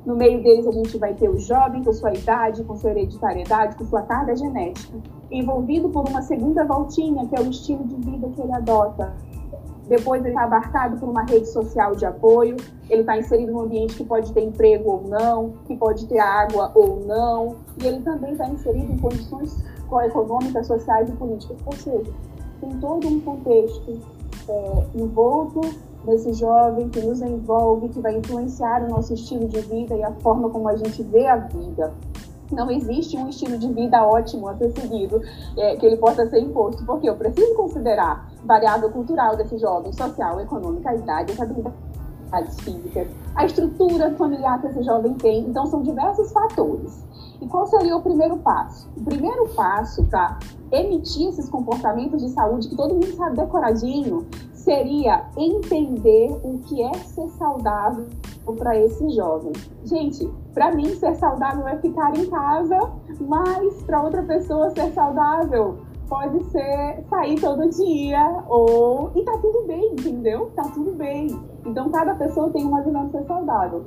No 0.05 0.17
meio 0.17 0.43
deles, 0.43 0.67
a 0.67 0.73
gente 0.73 0.99
vai 0.99 1.15
ter 1.15 1.31
o 1.31 1.39
jovem 1.39 1.83
com 1.83 1.93
sua 1.93 2.13
idade, 2.13 2.63
com 2.65 2.77
sua 2.77 2.91
hereditariedade, 2.91 3.77
com 3.77 3.85
sua 3.87 4.03
carga 4.03 4.37
genética, 4.37 4.99
envolvido 5.31 5.89
por 5.89 6.07
uma 6.07 6.21
segunda 6.21 6.63
voltinha, 6.65 7.27
que 7.27 7.35
é 7.35 7.41
o 7.41 7.49
estilo 7.49 7.85
de 7.85 7.97
vida 8.11 8.29
que 8.29 8.41
ele 8.41 8.53
adota 8.53 9.15
depois 9.89 10.21
ele 10.23 10.31
está 10.31 10.45
abarcado 10.45 10.99
por 10.99 11.09
uma 11.09 11.25
rede 11.25 11.47
social 11.47 11.95
de 11.95 12.07
apoio, 12.07 12.57
ele 12.89 13.01
está 13.01 13.19
inserido 13.19 13.53
num 13.53 13.61
ambiente 13.61 13.97
que 13.97 14.05
pode 14.05 14.33
ter 14.33 14.43
emprego 14.43 14.91
ou 14.91 15.09
não, 15.09 15.55
que 15.67 15.77
pode 15.77 16.07
ter 16.07 16.19
água 16.19 16.71
ou 16.75 17.05
não, 17.05 17.57
e 17.83 17.87
ele 17.87 18.01
também 18.01 18.33
está 18.33 18.49
inserido 18.49 18.93
em 18.93 18.99
condições 18.99 19.63
econômicas, 20.07 20.67
sociais 20.67 21.09
e 21.09 21.13
políticas. 21.13 21.57
Ou 21.67 21.73
seja, 21.73 22.13
tem 22.61 22.71
todo 22.81 23.07
um 23.07 23.21
contexto 23.21 24.01
é, 24.49 24.85
envolto 24.95 25.61
nesse 26.05 26.33
jovem 26.35 26.89
que 26.89 27.01
nos 27.01 27.21
envolve, 27.21 27.89
que 27.89 28.01
vai 28.01 28.17
influenciar 28.17 28.83
o 28.85 28.89
nosso 28.89 29.15
estilo 29.15 29.47
de 29.49 29.61
vida 29.61 29.95
e 29.95 30.03
a 30.03 30.13
forma 30.15 30.51
como 30.51 30.69
a 30.69 30.77
gente 30.77 31.03
vê 31.03 31.27
a 31.27 31.37
vida 31.37 31.93
não 32.53 32.71
existe 32.71 33.17
um 33.17 33.29
estilo 33.29 33.59
de 33.59 33.73
vida 33.73 34.03
ótimo 34.03 34.49
a 34.49 34.57
ser 34.57 34.71
seguido, 34.73 35.23
é, 35.57 35.77
que 35.77 35.87
ele 35.87 35.97
possa 35.97 36.27
ser 36.27 36.41
imposto, 36.41 36.85
porque 36.85 37.09
eu 37.09 37.17
preciso 37.17 37.55
considerar 37.55 38.31
variável 38.45 38.91
cultural 38.91 39.37
desse 39.37 39.59
jovem, 39.59 39.93
social, 39.93 40.41
econômica, 40.41 40.91
a 40.91 40.95
idade, 40.95 41.33
as 41.33 41.41
habilidades 41.41 42.61
físicas, 42.61 43.09
a 43.35 43.47
estrutura 43.47 44.15
familiar 44.15 44.61
que 44.61 44.67
esse 44.69 44.83
jovem 44.83 45.15
tem. 45.15 45.41
Então, 45.41 45.67
são 45.67 45.83
diversos 45.83 46.33
fatores. 46.33 47.05
E 47.41 47.47
qual 47.47 47.67
seria 47.67 47.97
o 47.97 48.03
primeiro 48.03 48.37
passo? 48.39 48.89
O 48.97 49.05
primeiro 49.05 49.49
passo 49.55 50.05
para 50.05 50.39
emitir 50.73 51.29
esses 51.29 51.49
comportamentos 51.49 52.23
de 52.23 52.31
saúde 52.31 52.69
que 52.69 52.77
todo 52.77 52.95
mundo 52.95 53.15
sabe 53.17 53.37
decoradinho 53.37 54.27
seria 54.65 55.27
entender 55.37 56.31
o 56.43 56.59
que 56.61 56.83
é 56.83 56.95
ser 56.95 57.29
saudável 57.31 58.07
para 58.59 58.79
esse 58.79 59.09
jovem. 59.11 59.53
Gente, 59.85 60.29
para 60.53 60.75
mim 60.75 60.87
ser 60.97 61.15
saudável 61.17 61.69
é 61.69 61.77
ficar 61.79 62.17
em 62.17 62.27
casa, 62.27 62.79
mas 63.21 63.83
para 63.83 64.03
outra 64.03 64.23
pessoa 64.23 64.71
ser 64.71 64.91
saudável 64.93 65.79
pode 66.09 66.43
ser 66.45 67.03
sair 67.09 67.41
todo 67.41 67.69
dia 67.71 68.45
ou 68.49 69.11
e 69.15 69.23
tá 69.23 69.33
tudo 69.39 69.67
bem, 69.67 69.93
entendeu? 69.93 70.51
Tá 70.55 70.65
tudo 70.65 70.93
bem. 70.93 71.29
Então 71.67 71.91
cada 71.91 72.15
pessoa 72.15 72.51
tem 72.51 72.65
uma 72.65 72.83
visão 72.83 73.07
de 73.07 73.13
ser 73.13 73.25
saudável 73.27 73.85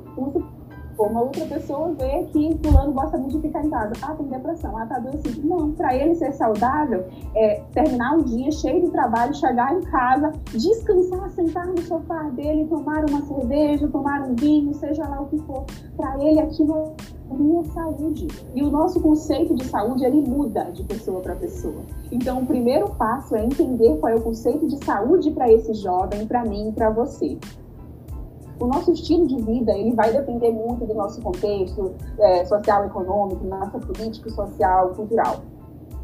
uma 1.06 1.22
outra 1.22 1.44
pessoa 1.46 1.94
vê 1.94 2.24
que 2.32 2.58
fulano 2.62 2.92
gosta 2.92 3.16
muito 3.18 3.36
de 3.36 3.46
ficar 3.46 3.64
em 3.64 3.70
casa. 3.70 3.92
Ah, 4.02 4.14
tem 4.14 4.26
depressão, 4.26 4.76
ah, 4.76 4.86
tá 4.86 4.96
adoecido. 4.96 5.46
Não, 5.46 5.72
para 5.72 5.94
ele 5.94 6.14
ser 6.14 6.32
saudável, 6.32 7.06
é 7.34 7.62
terminar 7.72 8.14
um 8.14 8.22
dia 8.22 8.50
cheio 8.50 8.82
de 8.82 8.90
trabalho, 8.90 9.34
chegar 9.34 9.74
em 9.74 9.82
casa, 9.82 10.32
descansar, 10.50 11.30
sentar 11.30 11.66
no 11.66 11.80
sofá 11.82 12.24
dele, 12.30 12.66
tomar 12.66 13.04
uma 13.08 13.22
cerveja, 13.22 13.86
tomar 13.88 14.22
um 14.22 14.34
vinho, 14.34 14.74
seja 14.74 15.06
lá 15.06 15.20
o 15.20 15.26
que 15.26 15.38
for. 15.38 15.64
Para 15.96 16.22
ele 16.24 16.40
aquilo 16.40 16.94
é 17.30 17.34
minha 17.34 17.64
saúde. 17.64 18.26
E 18.54 18.62
o 18.62 18.70
nosso 18.70 19.00
conceito 19.00 19.54
de 19.54 19.64
saúde, 19.64 20.04
ele 20.04 20.20
muda 20.22 20.64
de 20.72 20.82
pessoa 20.82 21.20
para 21.20 21.36
pessoa. 21.36 21.82
Então, 22.10 22.40
o 22.40 22.46
primeiro 22.46 22.88
passo 22.90 23.36
é 23.36 23.44
entender 23.44 23.96
qual 23.98 24.12
é 24.12 24.16
o 24.16 24.20
conceito 24.20 24.66
de 24.66 24.82
saúde 24.84 25.30
para 25.30 25.50
esse 25.52 25.74
jovem, 25.74 26.26
para 26.26 26.44
mim 26.44 26.72
para 26.74 26.90
você 26.90 27.38
o 28.60 28.66
nosso 28.66 28.92
estilo 28.92 29.26
de 29.26 29.36
vida 29.36 29.72
ele 29.72 29.94
vai 29.94 30.12
depender 30.12 30.50
muito 30.50 30.84
do 30.84 30.94
nosso 30.94 31.20
contexto 31.20 31.94
é, 32.18 32.44
social, 32.44 32.84
econômico, 32.86 33.44
nossa 33.44 33.78
política, 33.78 34.30
social, 34.30 34.90
cultural. 34.90 35.36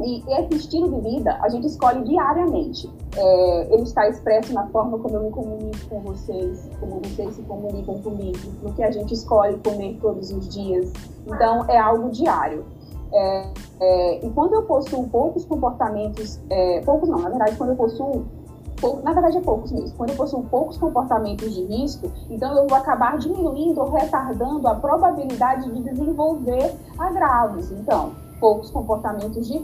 E 0.01 0.25
esse 0.29 0.55
estilo 0.55 0.91
de 0.91 1.09
vida 1.09 1.39
a 1.41 1.49
gente 1.49 1.67
escolhe 1.67 2.03
diariamente. 2.03 2.91
É, 3.17 3.75
ele 3.75 3.83
está 3.83 4.09
expresso 4.09 4.53
na 4.53 4.67
forma 4.69 4.99
como 4.99 5.15
eu 5.17 5.23
me 5.25 5.31
comunico 5.31 5.89
com 5.89 6.01
vocês, 6.01 6.69
como 6.81 7.01
vocês 7.01 7.35
se 7.35 7.43
comunicam 7.43 8.01
comigo, 8.01 8.39
no 8.63 8.73
que 8.73 8.83
a 8.83 8.91
gente 8.91 9.15
escolhe 9.15 9.57
comer 9.59 9.97
todos 10.01 10.33
os 10.33 10.49
dias. 10.49 10.93
Então, 11.27 11.65
é 11.69 11.79
algo 11.79 12.11
diário. 12.11 12.65
É, 13.13 13.53
é, 13.81 14.27
e 14.27 14.31
quando 14.31 14.55
eu 14.55 14.63
possuo 14.65 15.09
poucos 15.09 15.45
comportamentos, 15.45 16.41
é, 16.51 16.81
poucos 16.81 17.09
não, 17.09 17.21
na 17.21 17.29
verdade, 17.29 17.57
quando 17.57 17.71
eu 17.71 17.77
possuo 17.77 18.25
na 19.03 19.13
verdade 19.13 19.39
é 19.39 19.41
poucos 19.41 19.73
mesmo. 19.73 19.97
Quando 19.97 20.11
eu 20.11 20.17
possuo 20.17 20.43
poucos 20.45 20.77
comportamentos 20.77 21.55
de 21.55 21.65
risco, 21.65 22.11
então 22.29 22.55
eu 22.57 22.67
vou 22.67 22.77
acabar 22.77 23.19
diminuindo 23.19 23.81
ou 23.81 23.91
retardando 23.91 24.67
a 24.69 24.75
probabilidade 24.75 25.71
de 25.71 25.83
desenvolver 25.83 26.75
agravos. 26.99 27.71
Então, 27.71 28.13
poucos 28.39 28.71
comportamentos 28.71 29.49
de 29.49 29.59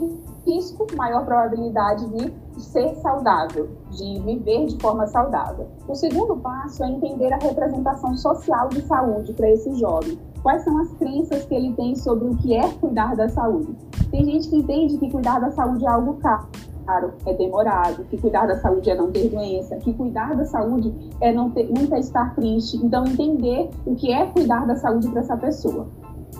risco, 0.45 0.87
maior 0.95 1.23
probabilidade 1.23 2.07
de 2.07 2.33
ser 2.61 2.95
saudável, 2.95 3.69
de 3.91 4.19
viver 4.21 4.65
de 4.65 4.77
forma 4.79 5.05
saudável. 5.07 5.67
O 5.87 5.93
segundo 5.93 6.35
passo 6.37 6.83
é 6.83 6.89
entender 6.89 7.31
a 7.31 7.37
representação 7.37 8.15
social 8.17 8.69
de 8.69 8.81
saúde 8.81 9.33
para 9.33 9.51
esse 9.51 9.73
jovem. 9.75 10.17
Quais 10.41 10.63
são 10.63 10.75
as 10.79 10.91
crenças 10.93 11.45
que 11.45 11.53
ele 11.53 11.73
tem 11.73 11.95
sobre 11.95 12.27
o 12.27 12.35
que 12.37 12.55
é 12.55 12.67
cuidar 12.79 13.15
da 13.15 13.29
saúde? 13.29 13.75
Tem 14.09 14.25
gente 14.25 14.49
que 14.49 14.57
entende 14.57 14.97
que 14.97 15.11
cuidar 15.11 15.39
da 15.39 15.51
saúde 15.51 15.85
é 15.85 15.89
algo 15.89 16.15
caro 16.15 16.47
caro, 16.85 17.13
é 17.25 17.33
demorado, 17.33 18.03
que 18.05 18.17
cuidar 18.17 18.45
da 18.45 18.57
saúde 18.57 18.89
é 18.89 18.95
não 18.95 19.11
ter 19.11 19.29
doença, 19.29 19.75
que 19.77 19.93
cuidar 19.93 20.35
da 20.35 20.45
saúde 20.45 20.93
é 21.19 21.33
não 21.33 21.49
ter, 21.49 21.69
nunca 21.69 21.97
estar 21.99 22.35
triste. 22.35 22.77
Então, 22.77 23.05
entender 23.05 23.69
o 23.85 23.95
que 23.95 24.11
é 24.11 24.25
cuidar 24.27 24.65
da 24.65 24.75
saúde 24.75 25.09
para 25.09 25.21
essa 25.21 25.37
pessoa. 25.37 25.87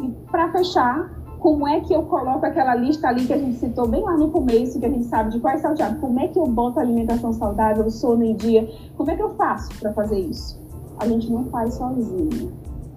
E 0.02 0.10
para 0.30 0.52
fechar, 0.52 1.10
como 1.42 1.68
é 1.68 1.82
que 1.82 1.92
eu 1.92 2.04
coloco 2.04 2.46
aquela 2.46 2.76
lista 2.76 3.08
ali 3.08 3.26
que 3.26 3.34
a 3.34 3.38
gente 3.38 3.58
citou 3.58 3.88
bem 3.88 4.04
lá 4.04 4.16
no 4.16 4.30
começo, 4.30 4.80
que 4.80 4.86
a 4.86 4.90
gente 4.90 5.06
sabe 5.06 5.32
de 5.32 5.40
qual 5.40 5.54
é 5.54 5.58
saudável, 5.58 6.00
como 6.00 6.20
é 6.20 6.28
que 6.28 6.38
eu 6.38 6.46
boto 6.46 6.80
alimentação 6.80 7.34
saudável, 7.34 7.90
sono 7.90 8.24
em 8.24 8.36
dia, 8.36 8.70
como 8.96 9.10
é 9.10 9.16
que 9.16 9.24
eu 9.24 9.32
faço 9.32 9.70
para 9.80 9.92
fazer 9.92 10.20
isso? 10.20 10.62
A 11.00 11.08
gente 11.08 11.32
não 11.32 11.46
faz 11.46 11.74
sozinho. 11.74 12.52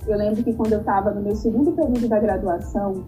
Eu 0.07 0.19
lembro 0.19 0.45
que 0.45 0.53
quando 0.53 0.75
eu 0.75 0.81
estava 0.81 1.11
no 1.11 1.23
meu 1.23 1.35
segundo 1.35 1.73
período 1.73 2.07
da 2.07 2.21
graduação, 2.21 3.05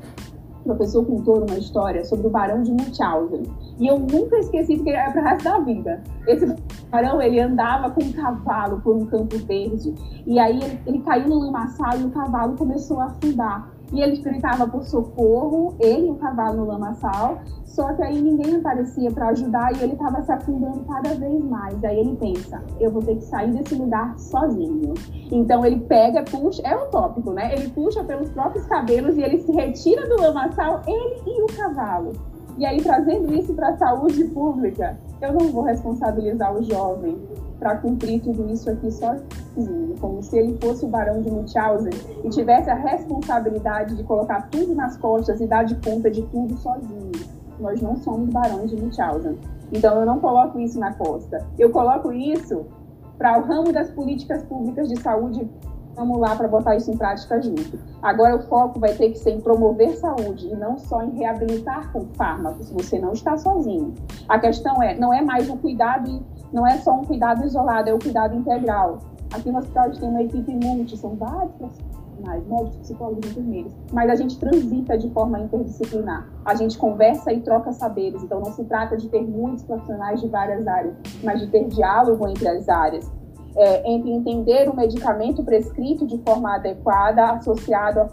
professor 0.67 1.05
contou 1.05 1.45
uma 1.45 1.59
história 1.59 2.05
sobre 2.05 2.27
o 2.27 2.31
barão 2.31 2.63
de 2.63 2.71
Munchausen. 2.73 3.43
E 3.79 3.87
eu 3.87 3.99
nunca 3.99 4.39
esqueci, 4.39 4.77
porque 4.77 4.91
é 4.91 5.11
para 5.11 5.21
o 5.21 5.25
resto 5.25 5.45
da 5.45 5.59
vida. 5.61 6.03
Esse 6.27 6.47
barão, 6.91 7.21
ele 7.23 7.41
andava 7.41 7.91
com 7.91 8.03
um 8.03 8.13
cavalo 8.13 8.81
por 8.81 8.97
um 8.97 9.07
campo 9.07 9.39
verde. 9.39 9.95
E 10.27 10.39
aí 10.39 10.61
ele, 10.61 10.81
ele 10.87 10.99
caiu 11.01 11.29
no 11.29 11.39
lamaçal 11.39 11.99
e 11.99 12.05
o 12.05 12.11
cavalo 12.11 12.57
começou 12.57 13.01
a 13.01 13.07
afundar. 13.07 13.71
E 13.93 14.01
ele 14.01 14.17
gritava 14.19 14.67
por 14.67 14.85
socorro, 14.85 15.77
ele 15.79 16.09
e 16.09 16.11
o 16.11 16.17
cavalo 16.17 16.59
no 16.59 16.67
lamaçal, 16.67 17.39
só 17.65 17.93
que 17.93 18.03
aí 18.03 18.21
ninguém 18.21 18.57
aparecia 18.57 19.11
para 19.11 19.29
ajudar 19.29 19.73
e 19.77 19.83
ele 19.83 19.93
estava 19.93 20.23
se 20.23 20.33
afundando 20.33 20.81
cada 20.85 21.15
vez 21.15 21.45
mais. 21.45 21.85
Aí 21.85 22.01
ele 22.01 22.17
pensa, 22.17 22.63
eu 22.81 22.91
vou 22.91 23.03
ter 23.03 23.17
que 23.17 23.25
sair 23.25 23.53
desse 23.53 23.75
lugar 23.75 24.19
sozinho. 24.19 24.95
Então 25.31 25.65
ele 25.65 25.81
pega, 25.81 26.23
puxa, 26.23 26.63
é 26.65 26.77
utópico, 26.77 27.33
né? 27.33 27.53
Ele 27.53 27.69
puxa 27.69 28.03
pelos 28.03 28.31
próprios 28.31 28.67
cabelos 28.67 29.17
e 29.17 29.23
ele 29.23 29.39
se 29.39 29.53
retira 29.53 30.09
do 30.09 30.21
lamaçal, 30.21 30.83
ele 30.87 31.23
e 31.27 31.43
o 31.43 31.47
cavalo. 31.57 32.13
E 32.59 32.65
aí, 32.65 32.83
trazendo 32.83 33.35
isso 33.35 33.53
para 33.53 33.69
a 33.69 33.77
saúde 33.77 34.25
pública, 34.25 34.99
eu 35.21 35.35
não 35.35 35.49
vou 35.51 35.63
responsabilizar 35.63 36.55
o 36.55 36.63
jovem 36.63 37.19
para 37.59 37.77
cumprir 37.77 38.21
tudo 38.21 38.51
isso 38.53 38.71
aqui 38.71 38.91
sozinho, 38.91 39.95
como 40.01 40.23
se 40.23 40.39
ele 40.39 40.57
fosse 40.61 40.85
o 40.85 40.89
barão 40.89 41.23
de 41.23 41.31
Munchausen 41.31 41.93
e 42.25 42.29
tivesse 42.29 42.69
a 42.69 42.75
responsabilidade 42.75 43.97
de 43.97 44.05
colocar 44.05 44.49
tudo 44.51 44.75
nas 44.75 44.97
costas 44.97 45.41
e 45.41 45.47
dar 45.47 45.65
de 45.65 45.75
conta 45.77 46.11
de 46.11 46.23
tudo 46.23 46.57
sozinho. 46.59 47.13
Nós 47.59 47.81
não 47.81 47.97
somos 47.97 48.29
barões 48.29 48.71
de 48.71 48.77
Munchausen. 48.77 49.39
Então, 49.73 49.99
eu 49.99 50.07
não 50.07 50.21
coloco 50.21 50.59
isso 50.61 50.79
na 50.79 50.93
costa. 50.93 51.45
Eu 51.59 51.71
coloco 51.71 52.13
isso 52.13 52.67
para 53.17 53.39
o 53.39 53.43
ramo 53.43 53.73
das 53.73 53.91
políticas 53.91 54.43
públicas 54.43 54.89
de 54.89 55.01
saúde 55.01 55.49
vamos 55.97 56.19
lá 56.19 56.37
para 56.37 56.47
botar 56.47 56.77
isso 56.77 56.91
em 56.91 56.97
prática 56.97 57.41
junto. 57.41 57.79
Agora 58.03 58.37
o 58.37 58.43
foco 58.43 58.79
vai 58.79 58.93
ter 58.93 59.11
que 59.11 59.19
ser 59.19 59.31
em 59.31 59.41
promover 59.41 59.97
saúde 59.97 60.47
e 60.47 60.55
não 60.55 60.79
só 60.79 61.03
em 61.03 61.17
reabilitar 61.17 61.91
com 61.91 62.07
fármacos. 62.15 62.71
Você 62.71 62.99
não 62.99 63.13
está 63.13 63.37
sozinho. 63.39 63.95
A 64.29 64.39
questão 64.39 64.81
é, 64.83 64.95
não 64.95 65.13
é 65.13 65.23
mais 65.23 65.49
um 65.49 65.57
cuidado, 65.57 66.23
não 66.53 66.67
é 66.67 66.79
só 66.79 66.93
um 66.93 67.05
cuidado 67.05 67.45
isolado, 67.45 67.91
é 67.91 67.95
o 67.95 67.99
cuidado 67.99 68.35
integral. 68.35 68.99
Aqui 69.33 69.51
no 69.51 69.59
hospital 69.59 69.85
a 69.85 69.89
gente 69.89 70.01
tem 70.01 70.09
uma 70.09 70.23
equipe 70.23 70.55
multi, 70.55 70.97
são 70.97 71.17
vários 71.17 71.53
profissionais, 71.55 72.47
médicos, 72.47 72.77
psicólogos, 72.79 73.31
enfermeiros, 73.31 73.73
mas 73.93 74.11
a 74.11 74.15
gente 74.15 74.39
transita 74.39 74.97
de 74.97 75.11
forma 75.11 75.41
interdisciplinar. 75.41 76.29
A 76.45 76.55
gente 76.55 76.79
conversa 76.79 77.33
e 77.33 77.41
troca 77.41 77.73
saberes, 77.73 78.23
então 78.23 78.41
não 78.41 78.53
se 78.53 78.65
trata 78.65 78.97
de 78.97 79.09
ter 79.09 79.23
muitos 79.23 79.65
profissionais 79.65 80.21
de 80.21 80.29
várias 80.29 80.67
áreas, 80.67 80.95
mas 81.23 81.41
de 81.41 81.49
ter 81.49 81.67
diálogo 81.67 82.27
entre 82.29 82.49
as 82.49 82.69
áreas 82.69 83.11
é, 83.57 83.91
entre 83.91 84.11
entender 84.11 84.69
o 84.69 84.77
medicamento 84.77 85.43
prescrito 85.43 86.07
de 86.07 86.19
forma 86.19 86.55
adequada 86.55 87.31
associado 87.31 88.01
à 88.01 88.09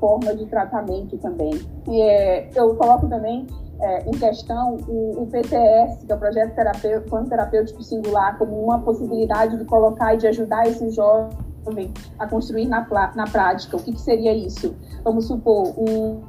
forma 0.00 0.34
de 0.34 0.46
tratamento 0.46 1.16
também. 1.18 1.52
E, 1.88 2.02
é, 2.02 2.50
eu 2.54 2.74
coloco 2.74 3.08
também 3.08 3.46
é, 3.80 4.08
em 4.08 4.12
questão 4.12 4.76
o, 4.86 5.22
o, 5.22 5.26
PTS, 5.26 6.04
que 6.04 6.12
é 6.12 6.14
o 6.14 6.18
Projeto 6.18 6.54
Terapêutico, 6.54 7.24
Terapêutico 7.24 7.82
Singular, 7.82 8.36
como 8.38 8.62
uma 8.62 8.78
possibilidade 8.80 9.56
de 9.56 9.64
colocar 9.64 10.14
e 10.14 10.18
de 10.18 10.26
ajudar 10.26 10.66
esse 10.66 10.90
jovem 10.90 11.92
a 12.18 12.26
construir 12.26 12.66
na, 12.66 12.86
na 13.14 13.24
prática. 13.24 13.76
O 13.76 13.82
que, 13.82 13.92
que 13.92 14.00
seria 14.00 14.34
isso? 14.34 14.74
Vamos 15.02 15.26
supor, 15.26 15.74
um, 15.78 16.20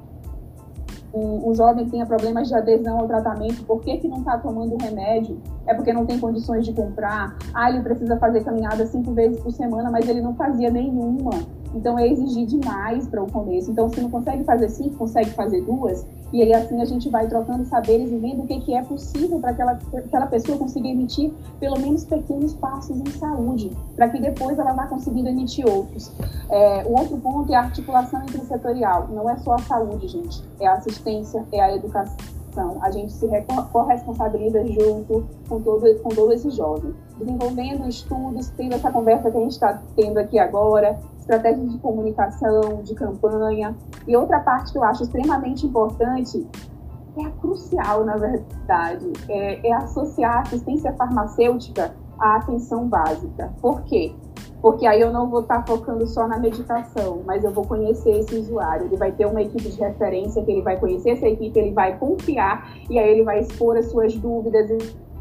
um, 1.14 1.50
um 1.50 1.54
jovem 1.54 1.88
tenha 1.90 2.06
problemas 2.06 2.48
de 2.48 2.56
adesão 2.56 3.00
ao 3.00 3.08
tratamento, 3.08 3.64
por 3.66 3.82
que, 3.82 3.98
que 3.98 4.08
não 4.08 4.20
está 4.20 4.38
tomando 4.38 4.78
remédio? 4.82 5.40
É 5.68 5.74
porque 5.74 5.92
não 5.92 6.06
tem 6.06 6.20
condições 6.20 6.66
de 6.66 6.74
comprar? 6.74 7.38
Ah, 7.54 7.70
ele 7.70 7.82
precisa 7.82 8.18
fazer 8.18 8.44
caminhada 8.44 8.86
cinco 8.86 9.14
vezes 9.14 9.40
por 9.42 9.52
semana, 9.52 9.92
mas 9.92 10.08
ele 10.08 10.22
não 10.22 10.34
fazia 10.36 10.70
nenhuma. 10.70 11.32
Então 11.74 11.98
é 11.98 12.08
exigir 12.08 12.46
demais 12.46 13.08
para 13.08 13.24
o 13.24 13.32
começo. 13.32 13.72
Então, 13.72 13.90
se 13.90 14.02
não 14.02 14.10
consegue 14.10 14.44
fazer 14.44 14.70
cinco, 14.70 14.98
consegue 14.98 15.30
fazer 15.32 15.62
duas, 15.62 16.06
e 16.34 16.42
aí 16.42 16.54
assim 16.54 16.82
a 16.82 16.86
gente 16.86 17.10
vai 17.10 17.28
trocando 17.28 17.66
saberes 17.66 18.10
e 18.10 18.18
vendo 18.18 18.44
o 18.44 18.48
que, 18.48 18.60
que 18.62 18.74
é 18.74 18.82
possível 18.82 19.40
para 19.40 19.52
aquela, 19.52 19.80
aquela 19.94 20.28
pessoa 20.28 20.58
conseguir 20.58 20.92
emitir 20.92 21.32
pelo 21.60 21.78
menos 21.80 22.06
pequenos 22.06 22.54
passos 22.54 22.98
em 23.00 23.12
saúde, 23.12 23.72
para 23.96 24.10
que 24.10 24.20
depois 24.20 24.58
ela 24.58 24.74
vá 24.74 24.88
conseguindo 24.88 25.28
emitir 25.28 25.68
outros. 25.68 26.12
É, 26.50 26.86
o 26.86 26.98
outro 26.98 27.18
ponto 27.18 27.52
é 27.52 27.56
a 27.56 27.62
articulação 27.62 28.24
intersetorial. 28.24 29.08
Não 29.10 29.30
é 29.30 29.38
só 29.38 29.56
a 29.56 29.60
saúde, 29.60 30.08
gente, 30.08 30.42
é 30.60 30.68
a 30.68 30.74
assistência, 30.74 31.46
é 31.52 31.62
a 31.62 31.76
educação. 31.76 32.18
A 32.82 32.92
gente 32.92 33.14
se 33.14 33.28
corresponsabiliza 33.72 34.66
junto 34.66 35.26
com 35.48 35.62
todo, 35.62 35.96
com 36.02 36.10
todo 36.10 36.34
esse 36.34 36.50
jovem. 36.52 36.94
Desenvolvendo 37.18 37.88
estudos, 37.88 38.50
tendo 38.50 38.76
essa 38.76 38.92
conversa 38.92 39.32
que 39.32 39.38
a 39.38 39.42
gente 39.42 39.52
está 39.52 39.82
tendo 39.96 40.18
aqui 40.18 40.38
agora, 40.38 41.00
estratégias 41.32 41.72
de 41.72 41.78
comunicação, 41.80 42.82
de 42.84 42.94
campanha. 42.94 43.76
E 44.08 44.16
outra 44.16 44.40
parte 44.40 44.72
que 44.72 44.78
eu 44.78 44.84
acho 44.84 45.04
extremamente 45.04 45.66
importante 45.66 46.46
é 47.18 47.30
crucial, 47.42 48.06
na 48.06 48.18
verdade, 48.18 49.12
é, 49.30 49.68
é 49.68 49.74
associar 49.74 50.38
a 50.38 50.42
assistência 50.42 50.94
farmacêutica 50.94 51.94
à 52.20 52.38
atenção 52.38 52.88
básica. 52.88 53.52
Por 53.62 53.82
quê? 53.84 54.14
Porque 54.62 54.86
aí 54.86 55.02
eu 55.02 55.12
não 55.12 55.30
vou 55.30 55.42
estar 55.42 55.66
focando 55.66 56.06
só 56.06 56.28
na 56.28 56.38
medicação, 56.38 57.22
mas 57.26 57.44
eu 57.44 57.52
vou 57.52 57.66
conhecer 57.66 58.12
esse 58.12 58.36
usuário. 58.36 58.86
Ele 58.86 58.96
vai 58.96 59.12
ter 59.12 59.26
uma 59.26 59.42
equipe 59.42 59.70
de 59.70 59.80
referência 59.80 60.44
que 60.44 60.52
ele 60.52 60.62
vai 60.62 60.80
conhecer 60.80 61.12
essa 61.12 61.28
equipe, 61.28 61.58
ele 61.60 61.72
vai 61.72 61.98
confiar 61.98 62.72
e 62.90 63.00
aí 63.00 63.10
ele 63.10 63.24
vai 63.24 63.40
expor 63.40 63.76
as 63.76 63.88
suas 63.88 64.16
dúvidas 64.16 64.70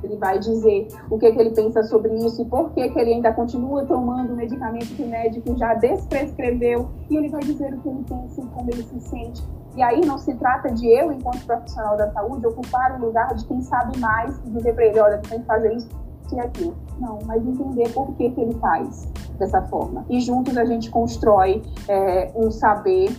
ele 0.03 0.17
vai 0.17 0.39
dizer 0.39 0.89
o 1.11 1.19
que, 1.19 1.31
que 1.33 1.39
ele 1.39 1.51
pensa 1.51 1.83
sobre 1.85 2.15
isso 2.15 2.43
e 2.43 2.45
por 2.45 2.71
que, 2.71 2.89
que 2.89 2.99
ele 2.99 3.15
ainda 3.15 3.33
continua 3.33 3.85
tomando 3.85 4.33
o 4.33 4.37
medicamento 4.37 4.95
que 4.97 5.03
o 5.03 5.09
médico 5.09 5.57
já 5.57 5.75
desprescreveu 5.75 6.89
e 7.09 7.17
ele 7.17 7.29
vai 7.29 7.41
dizer 7.41 7.75
o 7.75 7.79
que 7.81 7.89
ele 7.89 8.05
pensa 8.09 8.41
e 8.41 8.47
como 8.47 8.71
ele 8.71 8.83
se 8.83 9.01
sente. 9.01 9.43
E 9.77 9.83
aí 9.83 10.01
não 10.01 10.19
se 10.19 10.35
trata 10.35 10.71
de 10.73 10.87
eu, 10.89 11.13
enquanto 11.13 11.45
profissional 11.47 11.97
da 11.97 12.11
saúde, 12.11 12.47
ocupar 12.47 13.01
o 13.01 13.07
lugar 13.07 13.35
de 13.35 13.45
quem 13.47 13.63
sabe 13.63 13.99
mais 13.99 14.37
e 14.45 14.51
dizer 14.51 14.75
para 14.75 14.87
ele, 14.87 15.01
olha, 15.01 15.19
tu 15.19 15.29
tem 15.31 15.41
que 15.41 15.47
fazer 15.47 15.73
isso 15.75 15.89
e 16.33 16.41
aquilo. 16.41 16.77
Não, 16.99 17.19
mas 17.27 17.45
entender 17.45 17.89
por 17.93 18.13
que, 18.15 18.31
que 18.31 18.41
ele 18.41 18.55
faz 18.55 19.09
dessa 19.39 19.63
forma. 19.63 20.05
E 20.09 20.21
juntos 20.21 20.57
a 20.57 20.65
gente 20.65 20.91
constrói 20.91 21.63
é, 21.89 22.31
um 22.35 22.51
saber 22.51 23.17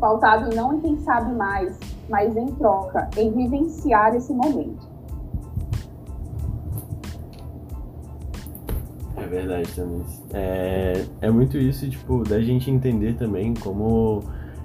pautado 0.00 0.54
não 0.54 0.74
em 0.74 0.80
quem 0.80 0.98
sabe 1.00 1.32
mais, 1.34 1.78
mas 2.08 2.36
em 2.36 2.46
troca, 2.46 3.08
em 3.16 3.30
vivenciar 3.30 4.14
esse 4.14 4.32
momento. 4.32 4.93
É 9.24 9.26
verdade 9.26 9.72
também. 9.74 10.04
É, 10.34 11.04
é 11.22 11.30
muito 11.30 11.56
isso, 11.56 11.88
tipo, 11.88 12.22
da 12.24 12.40
gente 12.40 12.70
entender 12.70 13.14
também 13.14 13.54
como 13.54 14.22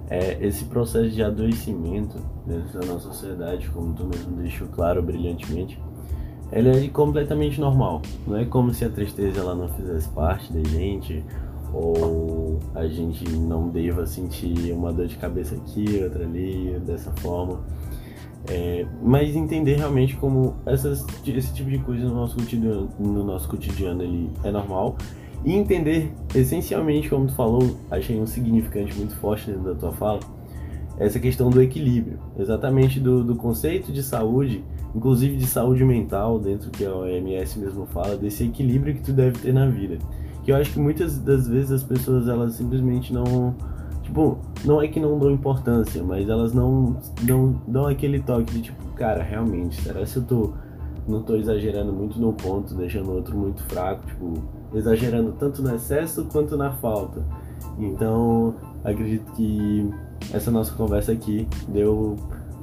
é, 0.09 0.37
esse 0.45 0.65
processo 0.65 1.11
de 1.11 1.23
adoecimento 1.23 2.17
dentro 2.45 2.77
da 2.77 2.85
nossa 2.85 3.07
sociedade, 3.07 3.69
como 3.69 3.93
tu 3.93 4.05
mesmo 4.05 4.35
deixou 4.35 4.67
claro 4.67 5.01
brilhantemente, 5.01 5.81
ele 6.51 6.69
é 6.69 6.87
completamente 6.89 7.61
normal. 7.61 8.01
Não 8.27 8.35
é 8.35 8.43
como 8.43 8.73
se 8.73 8.83
a 8.83 8.89
tristeza 8.89 9.39
ela 9.39 9.55
não 9.55 9.69
fizesse 9.69 10.09
parte 10.09 10.51
da 10.51 10.61
gente, 10.67 11.23
ou 11.73 12.59
a 12.75 12.85
gente 12.85 13.29
não 13.29 13.69
deva 13.69 14.05
sentir 14.05 14.73
uma 14.73 14.91
dor 14.91 15.07
de 15.07 15.15
cabeça 15.15 15.55
aqui, 15.55 16.01
outra 16.03 16.25
ali, 16.25 16.77
dessa 16.85 17.11
forma. 17.17 17.61
É, 18.47 18.85
mas 19.01 19.35
entender 19.35 19.75
realmente 19.75 20.15
como 20.15 20.55
essas, 20.65 21.05
esse 21.27 21.53
tipo 21.53 21.69
de 21.69 21.77
coisa 21.79 22.05
no 22.05 22.15
nosso 22.15 22.35
cotidiano, 22.35 22.89
no 22.97 23.23
nosso 23.23 23.47
cotidiano 23.47 24.01
ele 24.01 24.29
é 24.43 24.51
normal 24.51 24.95
e 25.45 25.53
entender 25.53 26.11
essencialmente, 26.35 27.09
como 27.09 27.27
tu 27.27 27.33
falou, 27.33 27.77
achei 27.89 28.19
um 28.19 28.25
significante 28.25 28.95
muito 28.95 29.15
forte 29.15 29.49
dentro 29.49 29.63
da 29.63 29.75
tua 29.75 29.91
fala, 29.91 30.19
essa 30.97 31.19
questão 31.19 31.49
do 31.49 31.61
equilíbrio, 31.61 32.19
exatamente 32.37 32.99
do, 32.99 33.23
do 33.23 33.35
conceito 33.35 33.91
de 33.91 34.03
saúde, 34.03 34.63
inclusive 34.93 35.37
de 35.37 35.47
saúde 35.47 35.85
mental, 35.85 36.39
dentro 36.39 36.69
que 36.69 36.85
a 36.85 36.93
OMS 36.93 37.57
mesmo 37.57 37.85
fala, 37.85 38.17
desse 38.17 38.43
equilíbrio 38.43 38.95
que 38.95 39.01
tu 39.01 39.13
deve 39.13 39.39
ter 39.39 39.53
na 39.53 39.65
vida. 39.65 39.97
Que 40.43 40.51
eu 40.51 40.57
acho 40.57 40.73
que 40.73 40.79
muitas 40.79 41.17
das 41.17 41.47
vezes 41.47 41.71
as 41.71 41.83
pessoas 41.83 42.27
elas 42.27 42.55
simplesmente 42.55 43.13
não 43.13 43.55
tipo, 44.09 44.39
não 44.65 44.81
é 44.81 44.87
que 44.87 44.99
não 44.99 45.17
dão 45.19 45.29
importância, 45.31 46.03
mas 46.03 46.27
elas 46.27 46.51
não, 46.51 46.97
não 47.21 47.61
dão 47.67 47.85
aquele 47.85 48.19
toque 48.19 48.53
de 48.53 48.61
tipo, 48.63 48.83
cara, 48.95 49.23
realmente, 49.23 49.79
será 49.81 50.03
que 50.03 50.17
eu 50.17 50.23
tô, 50.23 50.53
não 51.07 51.21
tô 51.21 51.35
exagerando 51.35 51.93
muito 51.93 52.19
no 52.19 52.33
ponto, 52.33 52.73
deixando 52.73 53.09
o 53.11 53.15
outro 53.15 53.37
muito 53.37 53.63
fraco, 53.63 54.05
tipo, 54.07 54.33
exagerando 54.73 55.33
tanto 55.33 55.61
no 55.61 55.75
excesso 55.75 56.25
quanto 56.25 56.57
na 56.57 56.71
falta. 56.71 57.23
Então, 57.77 58.55
acredito 58.83 59.31
que 59.33 59.89
essa 60.33 60.49
nossa 60.49 60.73
conversa 60.73 61.11
aqui 61.11 61.47
deu 61.67 62.17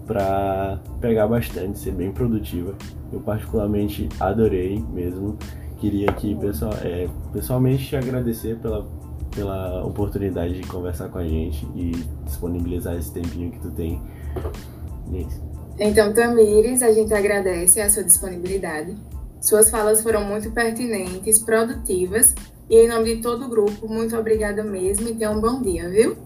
para 0.06 0.78
pegar 1.00 1.26
bastante, 1.26 1.78
ser 1.78 1.92
bem 1.92 2.12
produtiva. 2.12 2.74
Eu 3.12 3.20
particularmente 3.20 4.08
adorei 4.20 4.84
mesmo. 4.92 5.36
Queria 5.78 6.10
aqui 6.10 6.34
pessoal, 6.34 6.72
é, 6.82 7.08
pessoalmente 7.32 7.86
te 7.86 7.96
agradecer 7.96 8.56
pela 8.56 8.86
pela 9.36 9.84
oportunidade 9.84 10.60
de 10.60 10.66
conversar 10.66 11.08
com 11.10 11.18
a 11.18 11.24
gente 11.24 11.64
e 11.76 11.92
disponibilizar 12.24 12.96
esse 12.96 13.12
tempinho 13.12 13.52
que 13.52 13.60
tu 13.60 13.70
tem. 13.70 14.02
É 15.12 15.18
isso. 15.18 15.40
Então, 15.78 16.12
Tamires, 16.12 16.82
a 16.82 16.90
gente 16.90 17.12
agradece 17.12 17.80
a 17.80 17.88
sua 17.88 18.02
disponibilidade. 18.02 18.96
Suas 19.40 19.70
falas 19.70 20.02
foram 20.02 20.24
muito 20.24 20.50
pertinentes, 20.50 21.38
produtivas 21.38 22.34
e 22.68 22.76
em 22.76 22.88
nome 22.88 23.16
de 23.16 23.22
todo 23.22 23.44
o 23.44 23.48
grupo, 23.48 23.86
muito 23.86 24.16
obrigada 24.16 24.64
mesmo 24.64 25.08
e 25.08 25.14
tenha 25.14 25.30
um 25.30 25.40
bom 25.40 25.62
dia, 25.62 25.88
viu? 25.88 26.16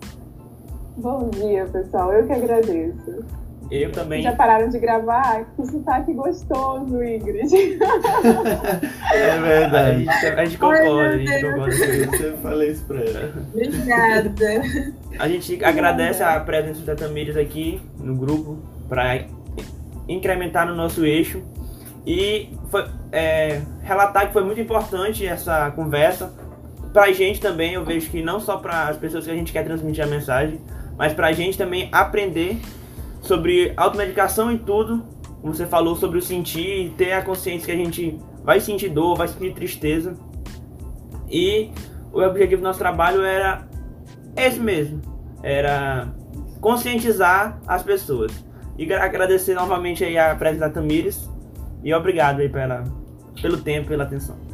Bom 0.96 1.28
dia, 1.30 1.66
pessoal. 1.66 2.12
Eu 2.12 2.26
que 2.26 2.32
agradeço. 2.32 3.39
Eu 3.70 3.92
também. 3.92 4.22
Já 4.22 4.32
pararam 4.32 4.68
de 4.68 4.78
gravar? 4.80 5.44
Que 5.54 5.64
sotaque 5.64 6.12
gostoso, 6.12 7.02
Ingrid. 7.02 7.78
é 9.14 9.38
verdade. 9.40 10.08
A 10.08 10.12
gente, 10.12 10.26
a 10.26 10.44
gente 10.44 10.58
concorda, 10.58 11.02
Ai, 11.02 11.14
a 11.14 11.18
gente 11.18 11.42
concorda. 11.42 11.74
Eu 11.74 12.10
sempre 12.10 12.36
falei 12.42 12.70
isso 12.70 12.84
pra 12.84 13.00
ela. 13.00 13.32
Obrigada. 13.54 14.62
A 15.18 15.28
gente 15.28 15.64
agradece 15.64 16.22
a 16.22 16.40
presença 16.40 16.80
da 16.80 16.96
Tamires 16.96 17.36
aqui 17.36 17.80
no 17.98 18.16
grupo 18.16 18.58
para 18.88 19.24
incrementar 20.08 20.66
no 20.66 20.74
nosso 20.74 21.04
eixo 21.04 21.40
e 22.04 22.48
foi, 22.70 22.84
é, 23.12 23.60
relatar 23.82 24.26
que 24.26 24.32
foi 24.32 24.42
muito 24.42 24.60
importante 24.60 25.24
essa 25.24 25.70
conversa 25.70 26.32
pra 26.92 27.12
gente 27.12 27.40
também. 27.40 27.74
Eu 27.74 27.84
vejo 27.84 28.10
que 28.10 28.20
não 28.20 28.40
só 28.40 28.56
para 28.56 28.88
as 28.88 28.96
pessoas 28.96 29.24
que 29.24 29.30
a 29.30 29.34
gente 29.34 29.52
quer 29.52 29.64
transmitir 29.64 30.02
a 30.02 30.08
mensagem, 30.08 30.60
mas 30.98 31.12
pra 31.12 31.30
gente 31.32 31.56
também 31.56 31.88
aprender 31.92 32.58
sobre 33.20 33.72
automedicação 33.76 34.52
e 34.52 34.58
tudo. 34.58 35.04
Como 35.40 35.54
você 35.54 35.66
falou 35.66 35.96
sobre 35.96 36.18
o 36.18 36.22
sentir 36.22 36.86
e 36.86 36.90
ter 36.90 37.12
a 37.12 37.22
consciência 37.22 37.66
que 37.66 37.72
a 37.72 37.84
gente 37.84 38.18
vai 38.44 38.60
sentir 38.60 38.90
dor, 38.90 39.16
vai 39.16 39.28
sentir 39.28 39.54
tristeza. 39.54 40.14
E 41.30 41.70
o 42.12 42.20
objetivo 42.20 42.60
do 42.60 42.64
nosso 42.64 42.78
trabalho 42.78 43.22
era 43.22 43.66
esse 44.36 44.60
mesmo. 44.60 45.00
Era 45.42 46.12
conscientizar 46.60 47.60
as 47.66 47.82
pessoas. 47.82 48.32
E 48.76 48.92
agradecer 48.92 49.54
novamente 49.54 50.04
aí 50.04 50.18
a 50.18 50.34
presença 50.34 50.68
da 50.68 50.70
Tamires. 50.70 51.28
E 51.82 51.94
obrigado 51.94 52.40
aí 52.40 52.48
pela, 52.48 52.84
pelo 53.40 53.58
tempo, 53.58 53.88
pela 53.88 54.04
atenção. 54.04 54.49